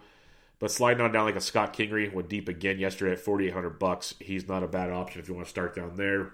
But 0.59 0.69
sliding 0.69 1.01
on 1.01 1.13
down 1.13 1.25
like 1.25 1.35
a 1.35 1.41
Scott 1.41 1.73
Kingery 1.73 2.13
went 2.13 2.27
deep 2.27 2.49
again 2.49 2.77
yesterday 2.77 3.13
at 3.13 3.19
4,800 3.19 3.79
bucks. 3.79 4.13
He's 4.19 4.47
not 4.47 4.61
a 4.61 4.67
bad 4.67 4.91
option 4.91 5.21
if 5.21 5.29
you 5.29 5.33
want 5.33 5.47
to 5.47 5.49
start 5.49 5.73
down 5.73 5.95
there. 5.95 6.33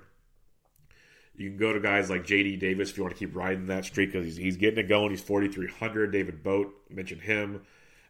You 1.36 1.50
can 1.50 1.58
go 1.58 1.72
to 1.72 1.80
guys 1.80 2.10
like 2.10 2.26
JD 2.26 2.60
Davis 2.60 2.89
if 2.89 2.98
you 2.98 3.04
want 3.04 3.15
to 3.15 3.20
keep 3.20 3.36
riding 3.36 3.67
that 3.67 3.86
streak 3.86 4.12
because 4.12 4.26
he's, 4.26 4.38
he's 4.38 4.58
getting 4.58 4.80
it 4.80 4.89
going. 4.89 5.12
He's 5.12 5.22
4,300. 5.22 6.12
David 6.12 6.41
Bote 6.41 6.74
mentioned 6.89 7.22
him. 7.22 7.62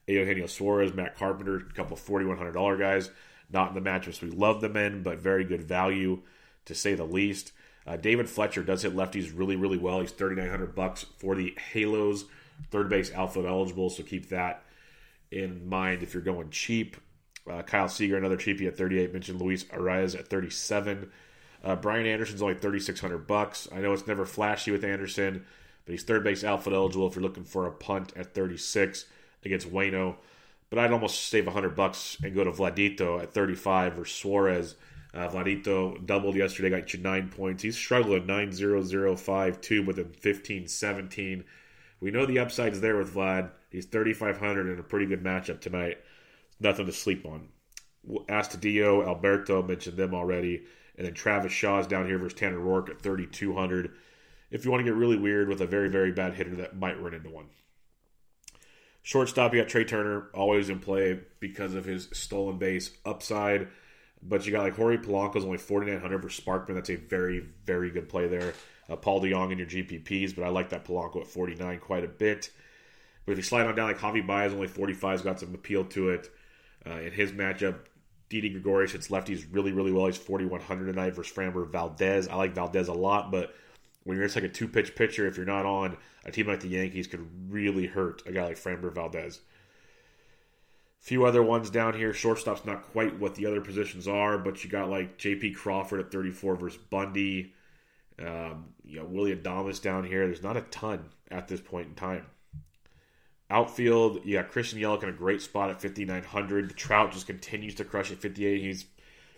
Eugenio 0.08 0.48
Suarez, 0.48 0.94
Matt 0.94 1.18
Carpenter, 1.18 1.58
a 1.58 1.74
couple 1.74 1.98
$4,100 1.98 2.80
guys. 2.80 3.12
Not 3.52 3.70
in 3.70 3.82
the 3.82 3.90
matchups 3.90 4.22
we 4.22 4.30
love 4.30 4.62
them 4.62 4.76
in, 4.76 5.04
but 5.04 5.20
very 5.20 5.44
good 5.44 5.64
value 5.64 6.22
to 6.66 6.76
say 6.76 6.96
the 6.96 7.06
least. 7.06 7.52
Uh, 7.86 7.96
David 7.96 8.30
Fletcher 8.30 8.64
does 8.64 8.82
hit 8.84 8.96
lefties 8.96 9.32
really, 9.34 9.56
really 9.56 9.78
well. 9.78 10.02
He's 10.02 10.12
3,900 10.12 10.76
bucks 10.76 11.06
for 11.18 11.36
the 11.36 11.56
Halos, 11.72 12.26
third 12.72 12.90
base 12.90 13.14
outfield 13.14 13.46
eligible, 13.46 13.90
so 13.90 14.04
keep 14.04 14.30
that 14.30 14.64
in 15.32 15.68
mind 15.68 16.04
if 16.04 16.14
you're 16.14 16.24
going 16.24 16.50
cheap. 16.50 16.98
Uh, 17.50 17.62
Kyle 17.62 17.88
Seager, 17.88 18.18
another 18.18 18.36
cheapie 18.36 18.68
at 18.68 18.78
38. 18.78 19.14
Mentioned 19.14 19.40
Luis 19.40 19.64
Arraez 19.66 20.18
at 20.20 20.28
37. 20.28 21.10
Uh, 21.64 21.76
Brian 21.78 22.06
Anderson's 22.06 22.42
only 22.42 22.56
3,600 22.56 23.26
bucks. 23.26 23.70
I 23.74 23.80
know 23.80 23.94
it's 23.94 24.08
never 24.08 24.26
flashy 24.26 24.72
with 24.72 24.84
Anderson, 24.84 25.46
but 25.86 25.92
he's 25.94 26.04
third 26.04 26.26
base 26.26 26.44
outfield 26.44 26.76
eligible 26.76 27.08
if 27.08 27.16
you're 27.16 27.24
looking 27.24 27.46
for 27.46 27.66
a 27.66 27.72
punt 27.72 28.12
at 28.18 28.34
36 28.34 29.06
against 29.44 29.72
Wayno. 29.72 30.16
But 30.70 30.80
I'd 30.80 30.92
almost 30.92 31.30
save 31.30 31.46
100 31.46 31.76
bucks 31.76 32.18
and 32.22 32.36
go 32.36 32.44
to 32.44 32.52
Vladito 32.52 33.22
at 33.22 33.34
35 33.34 34.00
or 34.00 34.06
Suarez 34.06 34.76
uh, 35.18 35.28
Vladito 35.30 36.06
doubled 36.06 36.36
yesterday, 36.36 36.70
got 36.70 36.94
you 36.94 37.00
nine 37.00 37.30
points. 37.30 37.64
He's 37.64 37.76
struggling 37.76 38.28
9 38.28 38.52
0 38.52 38.84
0 38.84 39.16
5 39.16 39.62
2 39.62 39.84
with 39.84 39.98
him 39.98 40.12
15 40.12 40.68
17. 40.68 41.44
We 42.00 42.12
know 42.12 42.26
the 42.26 42.40
upside's 42.40 42.82
there 42.82 42.98
with 42.98 43.16
Vlad. 43.16 43.50
He's 43.72 43.86
3,500 43.86 44.72
in 44.72 44.80
a 44.80 44.84
pretty 44.84 45.08
good 45.08 45.24
matchup 45.24 45.60
tonight. 45.60 45.98
Nothing 46.60 46.86
to 46.86 46.92
sleep 46.92 47.26
on. 47.26 47.50
Astudillo, 48.30 49.06
Alberto, 49.06 49.64
mentioned 49.64 49.98
them 49.98 50.14
already. 50.14 50.64
And 50.96 51.06
then 51.06 51.14
Travis 51.14 51.52
Shaw's 51.52 51.88
down 51.88 52.06
here 52.06 52.20
versus 52.20 52.38
Tanner 52.38 52.60
Roark 52.60 52.90
at 52.90 53.02
3,200. 53.02 53.94
If 54.52 54.66
you 54.66 54.72
want 54.72 54.82
to 54.82 54.92
get 54.92 54.96
really 54.98 55.18
weird 55.18 55.50
with 55.50 55.62
a 55.62 55.68
very, 55.68 55.90
very 55.90 56.12
bad 56.12 56.36
hitter 56.36 56.56
that 56.58 56.78
might 56.78 57.02
run 57.02 57.14
into 57.14 57.30
one. 57.30 57.48
Shortstop, 59.08 59.54
you 59.54 59.62
got 59.62 59.70
Trea 59.70 59.86
Turner, 59.86 60.28
always 60.34 60.68
in 60.70 60.80
play 60.80 61.18
because 61.40 61.76
of 61.76 61.86
his 61.86 62.10
stolen 62.12 62.58
base 62.58 62.92
upside. 63.06 63.70
But 64.22 64.46
you 64.46 64.52
got 64.52 64.64
like 64.64 64.76
Jorge 64.76 64.98
Polanco's 64.98 65.46
only 65.46 65.60
4,900 65.60 66.22
for 66.22 66.28
Sparkman. 66.28 66.76
That's 66.76 66.90
a 66.90 66.98
very, 66.98 67.48
very 67.66 67.90
good 67.90 68.10
play 68.10 68.28
there. 68.28 68.54
Uh, 68.90 68.98
Paul 68.98 69.22
DeJong 69.22 69.54
in 69.54 69.60
your 69.60 69.68
GPPs, 69.68 70.36
but 70.36 70.44
I 70.44 70.50
like 70.50 70.72
that 70.72 70.84
Polanco 70.84 71.22
at 71.22 71.28
49 71.28 71.80
quite 71.80 72.04
a 72.04 72.10
bit. 72.10 72.50
But 73.26 73.32
if 73.32 73.38
you 73.38 73.44
slide 73.44 73.66
on 73.66 73.76
down, 73.76 73.88
like 73.88 73.98
Javi 73.98 74.28
Baez, 74.28 74.52
only 74.52 74.68
45's 74.68 75.22
got 75.22 75.40
some 75.40 75.56
appeal 75.56 75.86
to 75.86 76.10
it. 76.10 76.30
Uh, 76.86 77.00
in 77.00 77.14
his 77.14 77.32
matchup, 77.32 77.78
Didi 78.28 78.50
Gregorius 78.50 78.92
hits 78.92 79.08
lefties 79.08 79.46
really, 79.50 79.72
really 79.72 79.94
well. 79.94 80.08
He's 80.08 80.18
4,100 80.18 80.86
tonight 80.86 81.16
versus 81.16 81.34
Framber 81.34 81.66
Valdez. 81.72 82.28
I 82.28 82.36
like 82.36 82.56
Valdez 82.56 82.90
a 82.90 82.94
lot, 82.94 83.32
but 83.32 83.56
when 84.08 84.16
you're 84.16 84.26
just 84.26 84.38
like 84.38 84.46
a 84.46 84.50
two 84.50 84.70
pitch 84.70 84.96
pitcher, 84.96 85.28
if 85.28 85.36
you're 85.36 85.46
not 85.46 85.66
on, 85.66 85.98
a 86.24 86.32
team 86.32 86.48
like 86.48 86.62
the 86.62 86.70
Yankees 86.70 87.08
could 87.08 87.28
really 87.52 87.88
hurt 87.88 88.24
a 88.26 88.32
guy 88.32 88.46
like 88.46 88.56
Framber 88.56 88.90
Valdez. 88.90 89.42
few 91.02 91.26
other 91.26 91.44
ones 91.44 91.70
down 91.70 91.94
here. 91.94 92.14
Shortstop's 92.14 92.64
not 92.64 92.84
quite 92.84 93.20
what 93.20 93.36
the 93.36 93.46
other 93.46 93.60
positions 93.60 94.08
are, 94.08 94.38
but 94.38 94.64
you 94.64 94.70
got 94.70 94.90
like 94.90 95.18
J.P. 95.18 95.52
Crawford 95.52 96.00
at 96.00 96.10
34 96.10 96.56
versus 96.56 96.80
Bundy. 96.90 97.54
Um, 98.18 98.68
you 98.86 98.98
know, 99.00 99.06
Willy 99.06 99.36
Adames 99.36 99.82
down 99.82 100.06
here. 100.06 100.26
There's 100.26 100.42
not 100.42 100.56
a 100.56 100.62
ton 100.62 101.10
at 101.30 101.50
this 101.50 101.60
point 101.60 101.90
in 101.90 101.94
time. 101.94 102.26
Outfield, 103.50 104.22
you 104.24 104.38
got 104.38 104.52
Christian 104.52 104.80
Yelich 104.80 105.04
in 105.04 105.10
a 105.10 105.12
great 105.12 105.42
spot 105.42 105.70
at 105.70 105.82
5,900. 105.82 106.78
Trout 106.78 107.12
just 107.12 107.28
continues 107.28 107.76
to 107.76 107.84
crush 107.84 108.10
at 108.10 108.20
58. 108.20 108.62
He's 108.62 108.86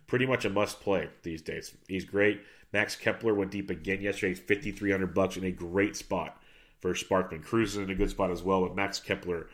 pretty 0.05 0.27
much 0.27 0.45
a 0.45 0.49
must 0.51 0.79
play 0.79 1.10
these 1.23 1.41
days. 1.41 1.73
He's 1.88 2.05
great. 2.05 2.43
Max 2.71 2.95
Kepler 2.95 3.34
went 3.34 3.51
deep 3.51 3.69
again 3.69 4.01
yesterday. 4.01 4.34
5,300 4.34 5.13
bucks 5.13 5.38
in 5.38 5.43
a 5.43 5.51
great 5.51 5.95
spot 5.95 6.41
for 6.79 6.93
Sparkman. 6.93 7.43
Cruz 7.43 7.71
is 7.71 7.77
in 7.77 7.89
a 7.89 7.95
good 7.95 8.10
spot 8.10 8.32
as 8.32 8.43
well 8.43 8.62
with 8.63 8.75
Max 8.75 8.99
Kepler. 8.99 9.47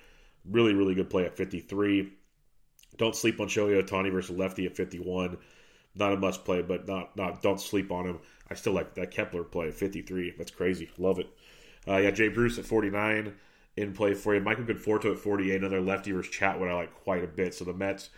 Really, 0.45 0.73
really 0.73 0.95
good 0.95 1.09
play 1.09 1.25
at 1.25 1.37
53. 1.37 2.11
Don't 2.97 3.15
sleep 3.15 3.39
on 3.39 3.47
Shohei 3.47 3.81
Ohtani 3.81 4.11
versus 4.11 4.37
lefty 4.37 4.65
at 4.65 4.75
51. 4.75 5.37
Not 5.95 6.13
a 6.13 6.17
must 6.17 6.43
play, 6.43 6.61
but 6.61 6.87
not 6.87 7.15
not 7.15 7.41
don't 7.41 7.59
sleep 7.59 7.91
on 7.91 8.05
him. 8.05 8.19
I 8.49 8.53
still 8.53 8.73
like 8.73 8.95
that 8.95 9.11
Kepler 9.11 9.43
play 9.43 9.69
at 9.69 9.73
53. 9.73 10.35
That's 10.37 10.51
crazy. 10.51 10.89
Love 10.97 11.19
it. 11.19 11.29
Uh, 11.87 11.97
yeah, 11.97 12.11
Jay 12.11 12.27
Bruce 12.27 12.57
at 12.57 12.65
49 12.65 13.33
in 13.77 13.93
play 13.93 14.13
for 14.13 14.35
you. 14.35 14.41
Michael 14.41 14.65
Conforto 14.65 15.11
at 15.13 15.19
48, 15.19 15.55
another 15.55 15.81
lefty 15.81 16.11
versus 16.11 16.33
Chatwood 16.33 16.69
I 16.69 16.73
like 16.73 16.93
quite 16.93 17.23
a 17.23 17.27
bit. 17.27 17.53
So 17.53 17.65
the 17.65 17.73
Mets, 17.73 18.09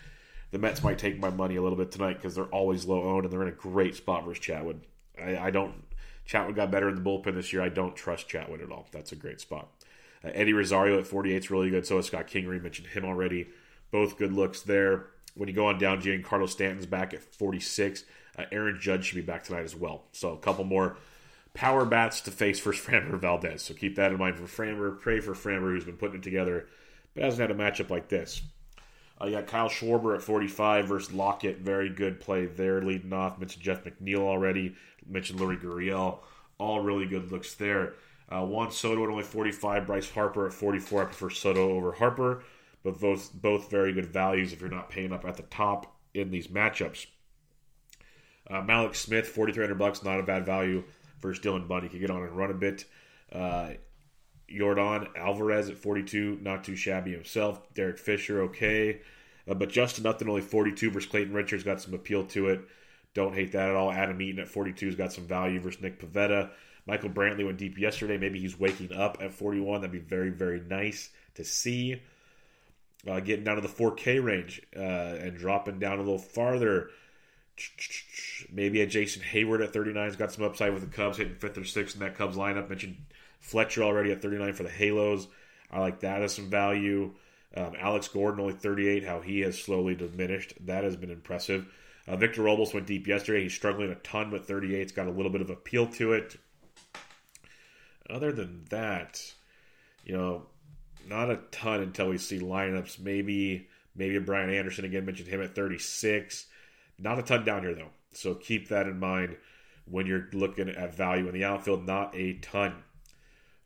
the 0.51 0.57
Mets 0.57 0.83
might 0.83 0.97
take 0.97 1.19
my 1.19 1.29
money 1.29 1.55
a 1.57 1.61
little 1.61 1.77
bit 1.77 1.91
tonight 1.91 2.15
because 2.15 2.35
they're 2.35 2.45
always 2.45 2.85
low 2.85 3.03
owned 3.03 3.25
and 3.25 3.33
they're 3.33 3.41
in 3.41 3.49
a 3.49 3.51
great 3.51 3.95
spot 3.95 4.25
versus 4.25 4.43
Chatwood. 4.43 4.79
I, 5.21 5.37
I, 5.37 5.51
don't. 5.51 5.83
Chatwood 6.27 6.55
got 6.55 6.71
better 6.71 6.89
in 6.89 6.95
the 6.95 7.01
bullpen 7.01 7.35
this 7.35 7.51
year. 7.51 7.61
I 7.61 7.69
don't 7.69 7.95
trust 7.95 8.29
Chatwood 8.29 8.63
at 8.63 8.71
all. 8.71 8.87
That's 8.91 9.11
a 9.11 9.15
great 9.15 9.41
spot. 9.41 9.67
Uh, 10.23 10.29
Eddie 10.33 10.53
Rosario 10.53 10.99
at 10.99 11.07
48 11.07 11.35
is 11.35 11.51
really 11.51 11.69
good. 11.69 11.85
So 11.85 11.97
is 11.97 12.05
Scott 12.05 12.27
Kingery. 12.27 12.61
Mentioned 12.61 12.87
him 12.87 13.05
already. 13.05 13.47
Both 13.91 14.17
good 14.17 14.33
looks 14.33 14.61
there. 14.61 15.07
When 15.35 15.49
you 15.49 15.55
go 15.55 15.67
on 15.67 15.77
down, 15.77 16.01
Giancarlo 16.01 16.49
Stanton's 16.49 16.85
back 16.85 17.13
at 17.13 17.21
46. 17.21 18.05
Uh, 18.37 18.43
Aaron 18.51 18.79
Judge 18.79 19.05
should 19.05 19.15
be 19.15 19.21
back 19.21 19.43
tonight 19.43 19.63
as 19.63 19.75
well. 19.75 20.03
So 20.11 20.33
a 20.33 20.37
couple 20.37 20.63
more 20.63 20.97
power 21.53 21.85
bats 21.85 22.21
to 22.21 22.31
face 22.31 22.59
for 22.59 22.71
Framber 22.73 23.19
Valdez. 23.19 23.63
So 23.63 23.73
keep 23.73 23.95
that 23.97 24.11
in 24.11 24.17
mind 24.17 24.37
for 24.37 24.43
Framber. 24.43 24.99
Pray 24.99 25.19
for 25.19 25.33
Framber, 25.33 25.71
who's 25.71 25.85
been 25.85 25.97
putting 25.97 26.17
it 26.17 26.23
together, 26.23 26.67
but 27.13 27.23
hasn't 27.23 27.41
had 27.41 27.51
a 27.51 27.59
matchup 27.59 27.89
like 27.89 28.07
this. 28.07 28.41
Uh, 29.19 29.25
you 29.25 29.31
got 29.31 29.47
Kyle 29.47 29.69
Schwarber 29.69 30.15
at 30.15 30.21
45 30.21 30.87
versus 30.87 31.13
Lockett. 31.13 31.59
Very 31.59 31.89
good 31.89 32.19
play 32.19 32.45
there, 32.45 32.81
leading 32.81 33.13
off. 33.13 33.39
Mentioned 33.39 33.63
Jeff 33.63 33.83
McNeil 33.83 34.19
already. 34.19 34.75
Mentioned 35.07 35.39
Leury 35.39 35.61
Gurriel. 35.61 36.19
All 36.59 36.81
really 36.81 37.05
good 37.05 37.31
looks 37.31 37.55
there. 37.55 37.93
Uh, 38.29 38.45
Juan 38.45 38.71
Soto 38.71 39.03
at 39.03 39.09
only 39.09 39.23
45. 39.23 39.87
Bryce 39.87 40.09
Harper 40.11 40.47
at 40.47 40.53
44. 40.53 41.01
I 41.01 41.05
prefer 41.05 41.29
Soto 41.29 41.71
over 41.71 41.93
Harper, 41.93 42.43
but 42.83 42.99
both 42.99 43.31
both 43.33 43.71
very 43.71 43.93
good 43.93 44.07
values 44.07 44.53
if 44.53 44.61
you're 44.61 44.69
not 44.69 44.89
paying 44.89 45.13
up 45.13 45.25
at 45.25 45.37
the 45.37 45.43
top 45.43 45.95
in 46.13 46.29
these 46.29 46.47
matchups. 46.47 47.07
Uh, 48.49 48.61
Mallex 48.61 48.95
Smith, 48.97 49.27
4,300 49.27 49.77
bucks, 49.77 50.03
not 50.03 50.19
a 50.19 50.23
bad 50.23 50.45
value 50.45 50.83
versus 51.21 51.43
Dylan 51.43 51.67
Bundy. 51.67 51.89
Could 51.89 51.99
get 51.99 52.11
on 52.11 52.23
and 52.23 52.37
run 52.37 52.51
a 52.51 52.53
bit. 52.53 52.85
Uh, 53.31 53.71
Yordan 54.51 55.07
Alvarez 55.15 55.69
at 55.69 55.77
42, 55.77 56.39
not 56.41 56.63
too 56.63 56.75
shabby 56.75 57.11
himself. 57.11 57.61
Derek 57.73 57.97
Fisher, 57.97 58.43
okay. 58.43 59.01
Uh, 59.47 59.53
but 59.53 59.69
Justin 59.69 60.05
Upton, 60.05 60.29
only 60.29 60.41
42 60.41 60.91
versus 60.91 61.09
Clayton 61.09 61.33
Richards, 61.33 61.63
got 61.63 61.81
some 61.81 61.93
appeal 61.93 62.25
to 62.27 62.49
it. 62.49 62.61
Don't 63.13 63.33
hate 63.33 63.53
that 63.53 63.69
at 63.69 63.75
all. 63.75 63.91
Adam 63.91 64.21
Eaton 64.21 64.39
at 64.41 64.47
42 64.47 64.85
has 64.85 64.95
got 64.95 65.13
some 65.13 65.25
value 65.25 65.59
versus 65.59 65.81
Nick 65.81 65.99
Pivetta. 65.99 66.51
Michael 66.85 67.09
Brantley 67.09 67.45
went 67.45 67.57
deep 67.57 67.77
yesterday. 67.77 68.17
Maybe 68.17 68.39
he's 68.39 68.59
waking 68.59 68.93
up 68.93 69.17
at 69.19 69.33
41. 69.33 69.81
That'd 69.81 69.91
be 69.91 69.99
very, 69.99 70.29
very 70.29 70.61
nice 70.61 71.09
to 71.35 71.43
see. 71.43 72.01
Uh, 73.07 73.19
getting 73.19 73.43
down 73.43 73.55
to 73.55 73.61
the 73.61 73.67
4K 73.67 74.23
range 74.23 74.61
uh, 74.75 74.79
and 74.79 75.37
dropping 75.37 75.79
down 75.79 75.97
a 75.97 76.01
little 76.01 76.17
farther. 76.17 76.89
Maybe 78.51 78.81
a 78.81 78.87
Jason 78.87 79.21
Heyward 79.21 79.63
at 79.63 79.73
39 79.73 80.05
has 80.05 80.15
got 80.15 80.31
some 80.31 80.45
upside 80.45 80.73
with 80.73 80.83
the 80.83 80.95
Cubs 80.95 81.17
hitting 81.17 81.35
fifth 81.35 81.57
or 81.57 81.65
sixth 81.65 81.95
in 81.95 82.01
that 82.01 82.15
Cubs 82.15 82.37
lineup. 82.37 82.69
Mentioned 82.69 82.97
Fletcher 83.39 83.83
already 83.83 84.11
at 84.11 84.21
39 84.21 84.53
for 84.53 84.63
the 84.63 84.69
Halos. 84.69 85.27
I 85.71 85.79
like 85.79 85.99
that 86.01 86.21
as 86.21 86.35
some 86.35 86.49
value. 86.49 87.13
Um, 87.55 87.73
Alex 87.79 88.07
Gordon 88.07 88.41
only 88.41 88.53
38. 88.53 89.03
How 89.03 89.21
he 89.21 89.41
has 89.41 89.61
slowly 89.61 89.95
diminished. 89.95 90.53
That 90.65 90.83
has 90.83 90.95
been 90.95 91.11
impressive. 91.11 91.67
Uh, 92.07 92.15
Victor 92.15 92.43
Robles 92.43 92.73
went 92.73 92.87
deep 92.87 93.07
yesterday. 93.07 93.43
He's 93.43 93.53
struggling 93.53 93.91
a 93.91 93.95
ton 93.95 94.31
with 94.31 94.47
38. 94.47 94.81
It's 94.81 94.91
got 94.91 95.07
a 95.07 95.11
little 95.11 95.31
bit 95.31 95.41
of 95.41 95.49
appeal 95.49 95.87
to 95.87 96.13
it. 96.13 96.37
Other 98.09 98.31
than 98.31 98.63
that, 98.69 99.21
you 100.05 100.15
know, 100.15 100.45
not 101.07 101.29
a 101.29 101.39
ton 101.51 101.81
until 101.81 102.09
we 102.09 102.17
see 102.17 102.39
lineups. 102.39 102.99
Maybe 102.99 103.67
maybe 103.95 104.19
Brian 104.19 104.49
Anderson 104.49 104.85
again. 104.85 105.05
Mentioned 105.05 105.29
him 105.29 105.41
at 105.41 105.55
36. 105.55 106.45
Not 106.99 107.19
a 107.19 107.23
ton 107.23 107.43
down 107.43 107.63
here, 107.63 107.75
though. 107.75 107.91
So 108.11 108.35
keep 108.35 108.69
that 108.69 108.87
in 108.87 108.99
mind 108.99 109.35
when 109.85 110.05
you're 110.05 110.27
looking 110.33 110.69
at 110.69 110.95
value 110.95 111.27
in 111.27 111.33
the 111.33 111.43
outfield. 111.43 111.85
Not 111.85 112.15
a 112.15 112.33
ton. 112.35 112.75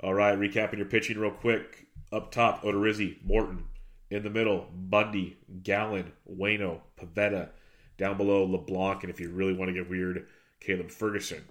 All 0.03 0.13
right, 0.15 0.37
recapping 0.37 0.77
your 0.77 0.87
pitching 0.87 1.19
real 1.19 1.31
quick. 1.31 1.85
Up 2.11 2.31
top, 2.31 2.63
Odorizzi, 2.63 3.23
Morton. 3.23 3.65
In 4.09 4.23
the 4.23 4.29
middle, 4.29 4.67
Bundy, 4.73 5.37
Gallen, 5.61 6.11
Wayno, 6.29 6.81
Pivetta. 6.99 7.49
Down 7.97 8.17
below, 8.17 8.43
LeBlanc, 8.45 9.03
and 9.03 9.11
if 9.11 9.19
you 9.19 9.29
really 9.29 9.53
want 9.53 9.69
to 9.69 9.73
get 9.73 9.89
weird, 9.89 10.27
Caleb 10.59 10.89
Ferguson. 10.89 11.43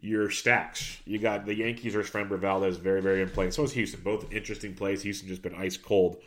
Your 0.00 0.30
stacks, 0.30 0.98
you 1.04 1.18
got 1.18 1.44
the 1.44 1.54
Yankees 1.54 1.92
versus 1.92 2.10
Framber 2.10 2.38
Valdez, 2.38 2.78
very, 2.78 3.02
very 3.02 3.20
in 3.20 3.28
play. 3.28 3.50
So 3.50 3.64
is 3.64 3.72
Houston. 3.72 4.00
Both 4.00 4.32
interesting 4.32 4.74
plays. 4.74 5.02
Houston 5.02 5.28
just 5.28 5.42
been 5.42 5.54
ice 5.54 5.76
cold. 5.76 6.22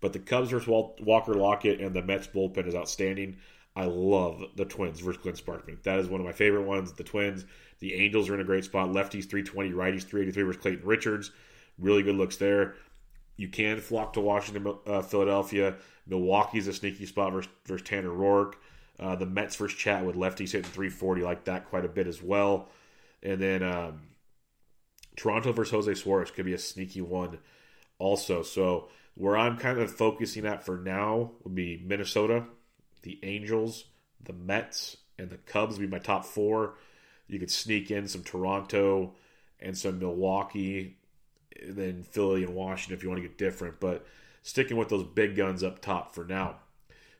But 0.00 0.12
the 0.12 0.18
Cubs 0.20 0.50
versus 0.50 0.68
Walker 0.68 1.34
Lockett 1.34 1.80
and 1.80 1.94
the 1.94 2.02
Mets 2.02 2.28
bullpen 2.28 2.66
is 2.66 2.74
outstanding. 2.74 3.36
I 3.76 3.84
love 3.84 4.42
the 4.56 4.64
Twins 4.64 5.00
versus 5.00 5.22
Glenn 5.22 5.36
Sparkman. 5.36 5.82
That 5.84 5.98
is 5.98 6.08
one 6.08 6.20
of 6.20 6.26
my 6.26 6.32
favorite 6.32 6.64
ones. 6.64 6.92
The 6.92 7.04
Twins. 7.04 7.44
The 7.78 7.94
Angels 7.94 8.28
are 8.28 8.34
in 8.34 8.40
a 8.40 8.44
great 8.44 8.64
spot. 8.64 8.88
Lefties 8.88 9.28
320, 9.28 9.70
righties 9.70 10.02
383 10.02 10.42
versus 10.42 10.60
Clayton 10.60 10.86
Richards. 10.86 11.30
Really 11.78 12.02
good 12.02 12.16
looks 12.16 12.36
there. 12.36 12.74
You 13.36 13.48
can 13.48 13.80
flock 13.80 14.12
to 14.14 14.20
Washington, 14.20 14.74
uh, 14.86 15.00
Philadelphia. 15.02 15.76
Milwaukee's 16.06 16.66
a 16.66 16.74
sneaky 16.74 17.06
spot 17.06 17.32
versus, 17.32 17.50
versus 17.64 17.86
Tanner 17.86 18.10
Roark. 18.10 18.54
Uh, 18.98 19.16
the 19.16 19.24
Mets 19.24 19.56
versus 19.56 19.78
Chatwood 19.78 20.14
lefties 20.14 20.52
hitting 20.52 20.70
340, 20.70 21.22
like 21.22 21.44
that 21.44 21.66
quite 21.70 21.86
a 21.86 21.88
bit 21.88 22.06
as 22.06 22.22
well. 22.22 22.68
And 23.22 23.40
then 23.40 23.62
um, 23.62 24.02
Toronto 25.16 25.52
versus 25.52 25.72
Jose 25.72 25.94
Suarez 25.94 26.30
could 26.30 26.44
be 26.44 26.52
a 26.52 26.58
sneaky 26.58 27.00
one 27.00 27.38
also. 27.98 28.42
So 28.42 28.88
where 29.14 29.38
I'm 29.38 29.56
kind 29.56 29.78
of 29.78 29.90
focusing 29.90 30.44
at 30.44 30.64
for 30.64 30.76
now 30.76 31.32
would 31.44 31.54
be 31.54 31.82
Minnesota 31.82 32.44
the 33.02 33.18
Angels, 33.22 33.84
the 34.22 34.32
Mets, 34.32 34.96
and 35.18 35.30
the 35.30 35.36
Cubs 35.36 35.78
would 35.78 35.90
be 35.90 35.96
my 35.96 36.02
top 36.02 36.24
four. 36.24 36.74
You 37.28 37.38
could 37.38 37.50
sneak 37.50 37.90
in 37.90 38.08
some 38.08 38.22
Toronto 38.22 39.14
and 39.60 39.76
some 39.76 39.98
Milwaukee, 39.98 40.96
and 41.60 41.76
then 41.76 42.02
Philly 42.02 42.44
and 42.44 42.54
Washington 42.54 42.96
if 42.96 43.02
you 43.02 43.08
want 43.08 43.22
to 43.22 43.28
get 43.28 43.38
different. 43.38 43.80
But 43.80 44.06
sticking 44.42 44.76
with 44.76 44.88
those 44.88 45.04
big 45.04 45.36
guns 45.36 45.62
up 45.62 45.80
top 45.80 46.14
for 46.14 46.24
now. 46.24 46.56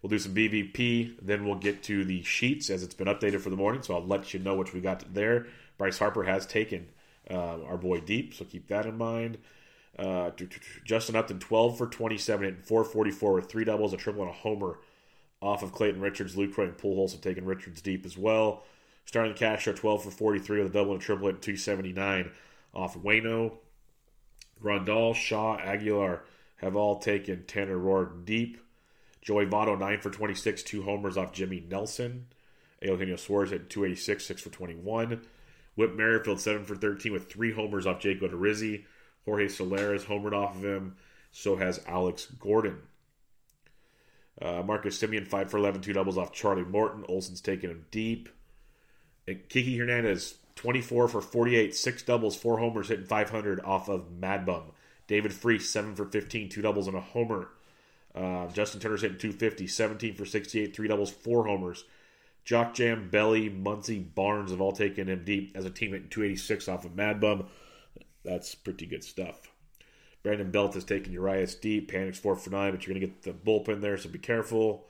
We'll 0.03 0.11
do 0.11 0.19
some 0.19 0.35
BVP, 0.35 1.17
then 1.21 1.45
we'll 1.45 1.57
get 1.57 1.83
to 1.85 2.05
the 2.05 2.23
sheets 2.23 2.71
as 2.71 2.83
it's 2.83 2.95
been 2.95 3.07
updated 3.07 3.41
for 3.41 3.51
the 3.51 3.57
morning. 3.57 3.83
So 3.83 3.95
I'll 3.95 4.07
let 4.07 4.33
you 4.33 4.41
know 4.41 4.55
what 4.55 4.73
we 4.73 4.81
got 4.81 5.13
there. 5.13 5.47
Bryce 5.77 5.99
Harper 5.99 6.23
has 6.23 6.47
taken 6.47 6.89
uh, 7.31 7.63
our 7.65 7.77
boy 7.77 8.01
deep, 8.01 8.33
so 8.35 8.47
keep 8.47 8.69
that 8.69 8.87
in 8.87 8.97
mind. 8.97 9.37
Uh, 9.99 10.31
Justin 10.85 11.17
Upton, 11.17 11.39
12 11.39 11.77
for 11.77 11.87
27 11.87 12.47
and 12.47 12.65
444 12.65 13.33
with 13.35 13.51
three 13.51 13.65
doubles, 13.65 13.93
a 13.93 13.99
triple, 13.99 14.23
and 14.23 14.31
a 14.31 14.35
homer 14.35 14.79
off 15.43 15.63
of 15.63 15.73
Clayton 15.73 16.01
Richards. 16.01 16.37
Lucroy 16.37 16.65
and 16.65 16.77
Pujols 16.77 17.13
have 17.13 17.21
taken 17.21 17.45
Richards 17.45 17.81
deep 17.81 18.05
as 18.05 18.17
well. 18.17 18.65
Starting 19.05 19.35
catcher 19.35 19.73
12 19.73 20.05
for 20.05 20.11
43 20.11 20.59
with 20.59 20.71
a 20.71 20.73
double 20.73 20.93
and 20.93 21.01
triple 21.01 21.29
at 21.29 21.43
279 21.43 22.31
off 22.75 22.97
Wayno. 22.97 23.59
Grandal, 24.63 25.15
Shaw, 25.15 25.57
Aguilar 25.57 26.25
have 26.57 26.77
all 26.77 26.99
taken 26.99 27.45
Tanner 27.47 27.79
Roark 27.79 28.25
deep. 28.25 28.59
Joey 29.23 29.47
Votto 29.47 29.79
9 29.79 30.01
for 30.01 30.11
26, 30.11 30.63
two 30.63 30.83
homers 30.83 31.17
off 31.17 31.33
Jimmy 31.33 31.65
Nelson. 31.69 32.27
Eugenio 32.83 33.17
Suarez 33.17 33.53
at 33.53 33.69
286, 33.69 34.25
6 34.25 34.43
for 34.43 34.51
21. 34.51 35.23
Whit 35.75 35.97
Merrifield 35.97 36.41
7 36.41 36.65
for 36.65 36.77
13 36.77 37.13
with 37.13 37.31
three 37.31 37.53
homers 37.53 37.87
off 37.87 38.01
Jake 38.01 38.21
Odorizzi. 38.21 38.85
Jorge 39.25 39.49
Soler 39.49 39.93
has 39.93 40.05
homered 40.05 40.33
off 40.33 40.57
of 40.57 40.65
him. 40.65 40.97
So 41.33 41.57
has 41.57 41.81
Alex 41.87 42.27
Gordon. 42.27 42.79
Uh, 44.41 44.63
Marcus 44.63 45.01
Semien, 45.01 45.27
5 45.27 45.51
for 45.51 45.59
11, 45.59 45.83
two 45.83 45.93
doubles 45.93 46.17
off 46.17 46.33
Charlie 46.33 46.65
Morton. 46.65 47.05
Olson's 47.09 47.41
taking 47.41 47.71
him 47.71 47.87
deep. 47.91 48.29
And 49.29 49.49
Kiki 49.49 49.77
Hernandez, 49.77 50.39
24 50.57 51.09
for 51.09 51.21
48, 51.21 51.75
six 51.75 52.03
doubles, 52.03 52.37
four 52.37 52.59
homers, 52.59 52.89
hitting 52.89 53.07
500 53.07 53.61
off 53.61 53.89
of 53.89 54.11
Mad 54.11 54.47
Bum. 54.47 54.73
David 55.07 55.33
Freese, 55.33 55.69
7 55.69 55.95
for 55.95 56.07
15, 56.07 56.49
two 56.49 56.63
doubles 56.63 56.87
and 56.87 56.97
a 56.97 57.01
homer. 57.01 57.49
Uh, 58.15 58.47
Justin 58.49 58.81
Turner's 58.81 59.03
hitting 59.03 59.19
250, 59.19 59.67
17 59.67 60.15
for 60.15 60.25
68, 60.25 60.75
three 60.75 60.89
doubles, 60.89 61.11
four 61.11 61.47
homers. 61.47 61.85
Jock 62.45 62.75
Jam, 62.75 63.11
Belly, 63.11 63.51
Muncy, 63.51 64.03
Barnes 64.15 64.51
have 64.51 64.61
all 64.61 64.73
taken 64.73 65.09
him 65.09 65.25
deep 65.25 65.53
as 65.55 65.67
a 65.67 65.71
team 65.71 65.95
at 65.95 66.11
286 66.11 66.69
off 66.69 66.85
of 66.85 66.97
Mad 66.97 67.21
Bum. 67.21 67.47
That's 68.25 68.55
pretty 68.55 68.87
good 68.87 69.05
stuff. 69.05 69.51
Brandon 70.23 70.51
Belt 70.51 70.75
has 70.75 70.85
taken 70.85 71.13
Urias 71.13 71.55
deep. 71.55 71.91
Panik's 71.91 72.19
four 72.19 72.37
for 72.37 72.51
nine, 72.51 72.73
but 72.73 72.87
you're 72.87 72.95
going 72.95 73.01
to 73.01 73.07
get 73.07 73.23
the 73.23 73.33
bullpen 73.33 73.81
there, 73.81 73.97
so 73.97 74.09
be 74.09 74.19
careful. 74.19 74.85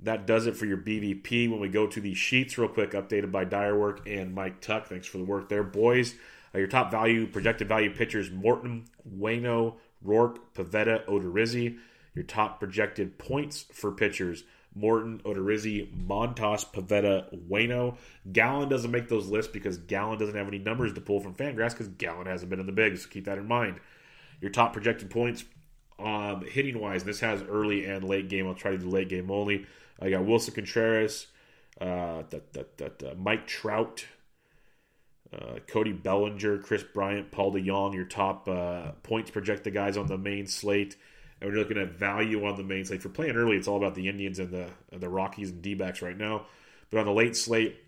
That 0.00 0.26
does 0.26 0.46
it 0.46 0.56
for 0.56 0.66
your 0.66 0.78
BVP. 0.78 1.48
When 1.48 1.60
we 1.60 1.68
go 1.68 1.86
to 1.86 2.00
the 2.00 2.14
sheets, 2.14 2.58
real 2.58 2.68
quick, 2.68 2.90
updated 2.90 3.30
by 3.30 3.44
Dirework 3.44 4.08
and 4.08 4.34
Mike 4.34 4.60
Tuck. 4.60 4.86
Thanks 4.86 5.06
for 5.06 5.18
the 5.18 5.24
work 5.24 5.48
there, 5.48 5.62
boys. 5.62 6.14
Uh, 6.54 6.58
your 6.58 6.66
top 6.66 6.90
value, 6.90 7.26
projected 7.26 7.68
value 7.68 7.94
pitchers 7.94 8.30
Morton, 8.30 8.86
Wayno, 9.08 9.76
Roark, 10.04 10.38
Pivetta, 10.54 11.06
Odorizzi. 11.06 11.78
Your 12.14 12.24
top 12.24 12.58
projected 12.58 13.16
points 13.16 13.64
for 13.72 13.92
pitchers 13.92 14.44
Morton, 14.74 15.20
Odorizzi, 15.24 15.88
Montas, 16.06 16.64
Pivetta, 16.64 17.48
Wayno. 17.48 17.96
Gallen 18.32 18.68
doesn't 18.68 18.90
make 18.90 19.08
those 19.08 19.28
lists 19.28 19.52
because 19.52 19.78
Gallen 19.78 20.18
doesn't 20.18 20.34
have 20.34 20.48
any 20.48 20.58
numbers 20.58 20.92
to 20.94 21.00
pull 21.00 21.20
from 21.20 21.34
Fangraphs 21.34 21.72
because 21.72 21.88
Gallen 21.88 22.26
hasn't 22.26 22.50
been 22.50 22.60
in 22.60 22.66
the 22.66 22.72
bigs. 22.72 23.02
So 23.02 23.08
keep 23.08 23.26
that 23.26 23.38
in 23.38 23.46
mind. 23.46 23.80
Your 24.42 24.50
top 24.50 24.74
projected 24.74 25.08
points 25.08 25.44
um, 25.98 26.44
hitting 26.44 26.80
wise, 26.80 27.04
this 27.04 27.20
has 27.20 27.42
early 27.42 27.86
and 27.86 28.04
late 28.04 28.28
game. 28.28 28.46
I'll 28.46 28.54
try 28.54 28.72
to 28.72 28.78
do 28.78 28.88
late 28.88 29.08
game 29.08 29.30
only. 29.30 29.66
I 30.00 30.10
got 30.10 30.22
Willson 30.22 30.54
Contreras, 30.54 31.28
uh, 31.80 32.24
that, 32.30 32.52
that, 32.52 32.78
that, 32.78 33.02
uh, 33.02 33.14
Mike 33.16 33.46
Trout, 33.46 34.04
uh, 35.32 35.60
Cody 35.68 35.92
Bellinger, 35.92 36.58
Kris 36.58 36.82
Bryant, 36.82 37.30
Paul 37.30 37.54
DeJong, 37.54 37.94
your 37.94 38.04
top 38.04 38.48
uh, 38.48 38.92
points 39.04 39.30
projected 39.30 39.74
guys 39.74 39.96
on 39.96 40.08
the 40.08 40.18
main 40.18 40.46
slate. 40.46 40.96
And 41.40 41.50
we're 41.50 41.58
looking 41.58 41.78
at 41.78 41.92
value 41.92 42.44
on 42.44 42.56
the 42.56 42.64
main 42.64 42.84
slate. 42.84 43.02
For 43.02 43.08
playing 43.08 43.36
early, 43.36 43.56
it's 43.56 43.68
all 43.68 43.76
about 43.76 43.94
the 43.94 44.08
Indians 44.08 44.38
and 44.38 44.50
the 44.50 44.68
the 44.96 45.08
Rockies 45.08 45.50
and 45.50 45.62
D 45.62 45.74
backs 45.74 46.02
right 46.02 46.16
now. 46.16 46.46
But 46.90 47.00
on 47.00 47.06
the 47.06 47.12
late 47.12 47.36
slate, 47.36 47.78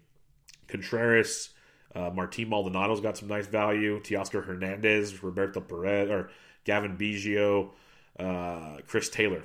Contreras, 0.67 1.51
uh, 1.95 2.11
Martin 2.11 2.51
Maldonado's 2.51 3.01
got 3.01 3.17
some 3.17 3.29
nice 3.29 3.47
value. 3.47 4.01
Teoscar 4.01 4.45
Hernandez, 4.45 5.23
Roberto 5.23 5.61
Perez, 5.61 6.11
or 6.11 6.31
Cavan 6.65 6.97
Biggio, 6.97 7.71
uh, 8.19 8.79
Chris 8.87 9.09
Taylor. 9.09 9.45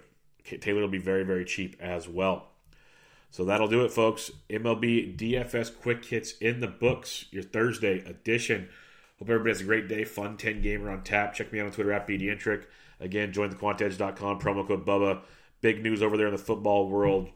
Taylor 0.62 0.82
will 0.82 0.88
be 0.88 0.98
very, 0.98 1.24
very 1.24 1.46
cheap 1.46 1.76
as 1.80 2.08
well. 2.08 2.48
So 3.32 3.46
that'll 3.46 3.68
do 3.68 3.86
it, 3.86 3.92
folks. 3.92 4.32
MLB 4.50 5.16
DFS 5.16 5.72
quick 5.80 6.06
hits 6.06 6.34
in 6.40 6.60
the 6.60 6.68
books, 6.68 7.26
your 7.32 7.44
Thursday 7.44 8.00
edition. 8.00 8.70
Hope 9.20 9.30
everybody 9.30 9.52
has 9.52 9.62
a 9.62 9.66
great 9.66 9.88
day. 9.88 10.04
Fun 10.04 10.38
10 10.38 10.62
gamer 10.62 10.90
on 10.90 11.04
tap. 11.04 11.34
Check 11.34 11.54
me 11.54 11.60
out 11.60 11.68
on 11.68 11.72
Twitter 11.72 11.92
at 11.92 12.08
BDintric. 12.08 12.64
Again, 13.00 13.32
join 13.32 13.50
the 13.50 13.56
quantedge.com, 13.56 14.40
promo 14.40 14.68
code 14.68 14.86
Bubba. 14.86 15.22
Big 15.62 15.84
news 15.84 16.02
over 16.02 16.18
there 16.18 16.28
in 16.28 16.34
the 16.34 16.40
football 16.40 16.90
world. 16.90 17.30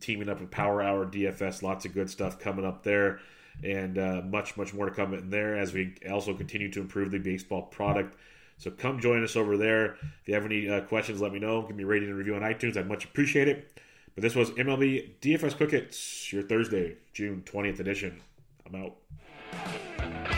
Teaming 0.00 0.28
up 0.28 0.40
with 0.40 0.50
Power 0.50 0.82
Hour 0.82 1.06
DFS. 1.06 1.62
Lots 1.62 1.86
of 1.86 1.94
good 1.94 2.10
stuff 2.10 2.38
coming 2.38 2.66
up 2.66 2.82
there. 2.82 3.20
And 3.64 3.98
uh, 3.98 4.22
much, 4.24 4.56
much 4.56 4.72
more 4.72 4.86
to 4.86 4.94
come 4.94 5.14
in 5.14 5.30
there 5.30 5.58
as 5.58 5.72
we 5.72 5.94
also 6.08 6.34
continue 6.34 6.70
to 6.72 6.80
improve 6.80 7.10
the 7.10 7.18
baseball 7.18 7.62
product. 7.62 8.16
So 8.58 8.70
come 8.70 9.00
join 9.00 9.22
us 9.22 9.36
over 9.36 9.56
there. 9.56 9.94
If 9.94 10.26
you 10.26 10.34
have 10.34 10.44
any 10.44 10.68
uh, 10.68 10.80
questions, 10.82 11.20
let 11.20 11.32
me 11.32 11.38
know. 11.38 11.62
Give 11.62 11.76
me 11.76 11.84
a 11.84 11.86
rating 11.86 12.08
and 12.08 12.18
review 12.18 12.34
on 12.34 12.42
iTunes. 12.42 12.76
I'd 12.76 12.88
much 12.88 13.04
appreciate 13.04 13.48
it. 13.48 13.72
But 14.14 14.22
this 14.22 14.34
was 14.34 14.50
MLB 14.50 15.12
DFS 15.20 15.56
Quick 15.56 15.70
Hits, 15.70 16.32
your 16.32 16.42
Thursday, 16.42 16.96
June 17.12 17.42
20th 17.46 17.78
edition. 17.78 18.20
I'm 18.66 18.74
out. 18.74 20.37